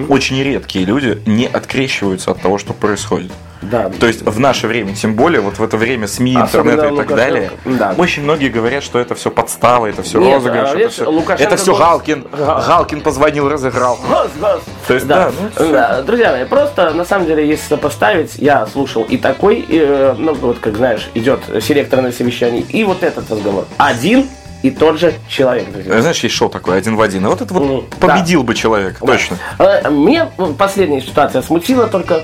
очень 0.09 0.43
редкие 0.43 0.85
люди 0.85 1.23
не 1.27 1.47
открещиваются 1.47 2.31
от 2.31 2.41
того, 2.41 2.59
что 2.59 2.73
происходит. 2.73 3.33
Да. 3.71 3.91
То 4.01 4.07
есть 4.07 4.23
в 4.23 4.39
наше 4.41 4.67
время, 4.67 4.95
тем 4.95 5.15
более 5.15 5.41
вот 5.41 5.59
в 5.59 5.63
это 5.63 5.77
время 5.77 6.07
СМИ, 6.07 6.37
Особенно 6.37 6.73
интернета 6.73 6.87
и 6.95 6.97
так 6.97 7.11
Лукашенко, 7.11 7.15
далее, 7.17 7.51
да. 7.65 7.95
очень 7.97 8.23
многие 8.23 8.49
говорят, 8.49 8.83
что 8.83 8.99
это 8.99 9.15
все 9.15 9.31
подстава, 9.31 9.87
это 9.87 10.03
все 10.03 10.19
Нет, 10.21 10.35
розыгрыш, 10.37 10.69
а, 10.73 10.79
это 10.79 10.89
все, 10.91 11.11
Лукашенко 11.11 11.43
это 11.43 11.57
все 11.57 11.73
был- 11.73 11.79
Галкин, 11.79 12.27
Га- 12.37 12.65
Галкин 12.67 13.01
позвонил, 13.01 13.49
разыграл. 13.49 13.99
Гос, 14.09 14.29
гос. 14.41 14.61
То 14.87 14.95
есть, 14.95 15.07
да, 15.07 15.31
ну, 15.59 15.71
Да, 15.73 16.03
Друзья 16.03 16.33
мои, 16.33 16.45
просто 16.45 16.91
на 16.93 17.05
самом 17.05 17.27
деле, 17.27 17.47
если 17.47 17.69
сопоставить, 17.69 18.37
я 18.37 18.67
слушал 18.67 19.03
и 19.05 19.17
такой, 19.17 19.65
э, 19.69 20.15
ну 20.19 20.35
вот 20.35 20.59
как 20.59 20.77
знаешь, 20.77 21.09
идет 21.15 21.41
селекторное 21.61 22.13
совещание, 22.13 22.63
и 22.63 22.85
вот 22.85 23.03
этот 23.03 23.31
разговор. 23.31 23.65
Один 23.79 24.27
и 24.63 24.71
тот 24.71 24.99
же 24.99 25.13
человек, 25.29 25.71
друзья. 25.71 26.01
Знаешь, 26.01 26.21
есть 26.21 26.35
шоу 26.35 26.49
такое 26.49 26.79
один 26.79 26.97
в 26.97 27.03
один. 27.03 27.25
И 27.27 27.29
вот 27.29 27.43
это 27.43 27.53
вот 27.53 27.63
Мгм. 27.63 27.85
победил 28.01 28.43
бы 28.45 28.55
человек, 28.55 28.99
точно. 28.99 29.37
Э, 29.59 29.91
Мне 29.91 30.31
ну, 30.39 30.55
последняя 30.55 31.01
ситуация 31.03 31.43
смутила 31.43 31.87
только 31.87 32.23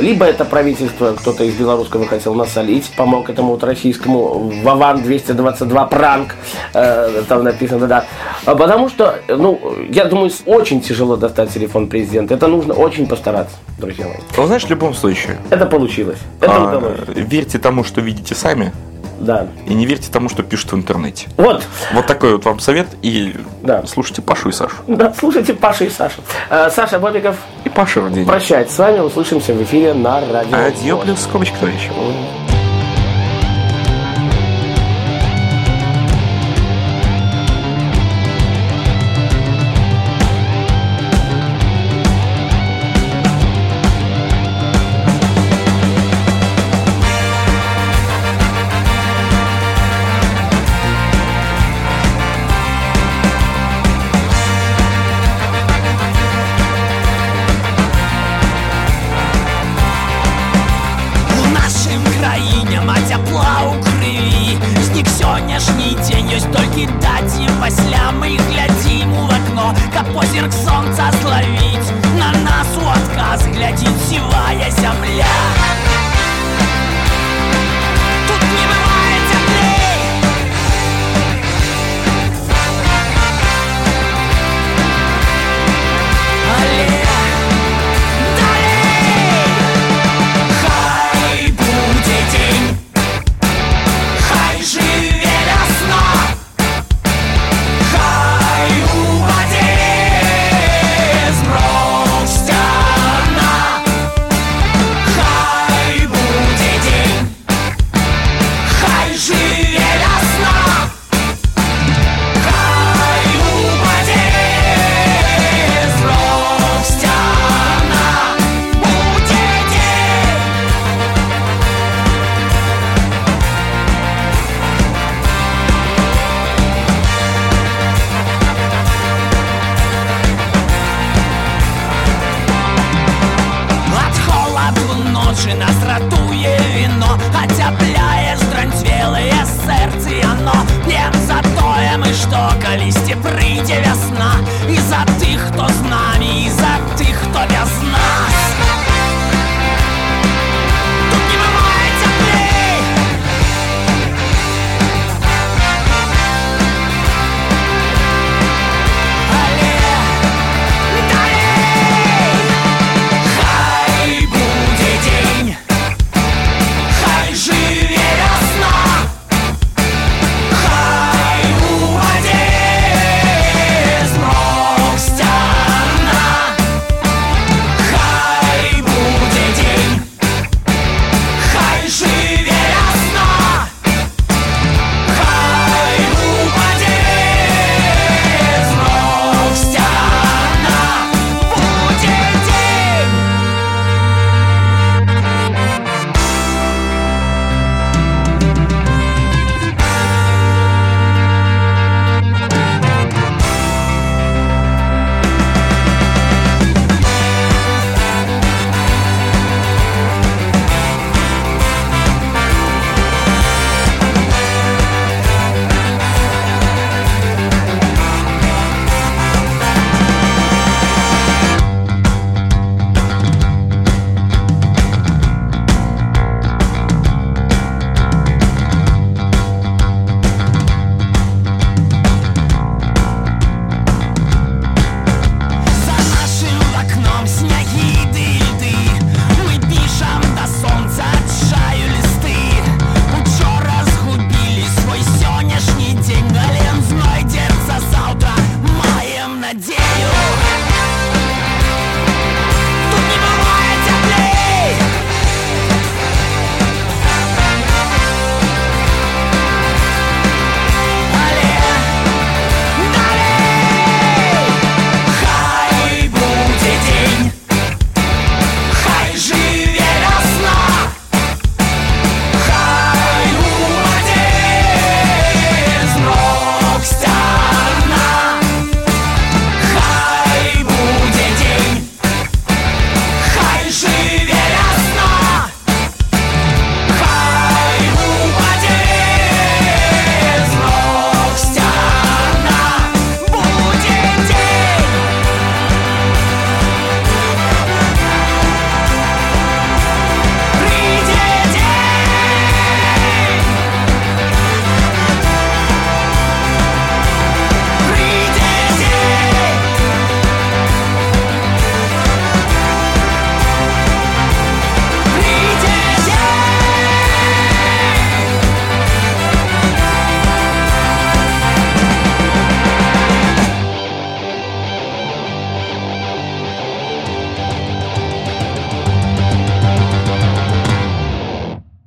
либо 0.00 0.24
это 0.26 0.44
правительство, 0.44 1.14
кто-то 1.14 1.44
из 1.44 1.54
белорусского 1.54 2.06
хотел 2.06 2.34
насолить, 2.34 2.90
помог 2.96 3.30
этому 3.30 3.52
вот 3.52 3.64
российскому 3.64 4.50
Вован 4.62 5.02
222 5.02 5.86
пранк, 5.86 6.34
э, 6.74 7.22
там 7.28 7.44
написано, 7.44 7.86
да. 7.86 8.04
А 8.44 8.54
Потому 8.54 8.88
что, 8.88 9.18
ну, 9.28 9.60
я 9.90 10.04
думаю, 10.04 10.30
очень 10.46 10.80
тяжело 10.80 11.16
достать 11.16 11.52
телефон 11.52 11.88
президента. 11.88 12.34
Это 12.34 12.48
нужно 12.48 12.74
очень 12.74 13.06
постараться, 13.06 13.56
друзья 13.78 14.06
мои. 14.06 14.16
Но 14.36 14.46
знаешь, 14.46 14.64
в 14.64 14.70
любом 14.70 14.94
случае, 14.94 15.38
Это 15.50 15.66
получилось. 15.66 16.18
Это 16.40 16.54
а, 16.54 16.68
удалось. 16.68 16.98
верьте 17.14 17.58
тому, 17.58 17.84
что 17.84 18.00
видите 18.00 18.34
сами, 18.34 18.72
Да. 19.20 19.48
и 19.66 19.74
не 19.74 19.84
верьте 19.86 20.10
тому, 20.12 20.28
что 20.28 20.42
пишут 20.42 20.72
в 20.72 20.76
интернете. 20.76 21.26
Вот. 21.36 21.64
Вот 21.92 22.06
такой 22.06 22.32
вот 22.32 22.44
вам 22.44 22.60
совет. 22.60 22.86
И 23.02 23.34
Да. 23.62 23.84
слушайте 23.86 24.22
Пашу 24.22 24.48
и 24.48 24.52
Сашу. 24.52 24.76
Да, 24.86 25.12
слушайте 25.18 25.54
Паша 25.54 25.84
и 25.84 25.90
Саша. 25.90 26.20
Э, 26.50 26.70
Саша 26.70 26.98
Бобиков 26.98 27.36
И 27.64 27.68
Паша 27.68 28.00
Родень. 28.00 28.26
прощается 28.26 28.74
с 28.74 28.78
вами. 28.78 29.00
Услышимся 29.00 29.52
в 29.54 29.62
эфире 29.62 29.94
на 29.94 30.20
радио. 30.20 30.56
Адьё 30.56 30.98
плюс 30.98 31.20
скобочка, 31.20 31.56
товарищи. 31.58 31.90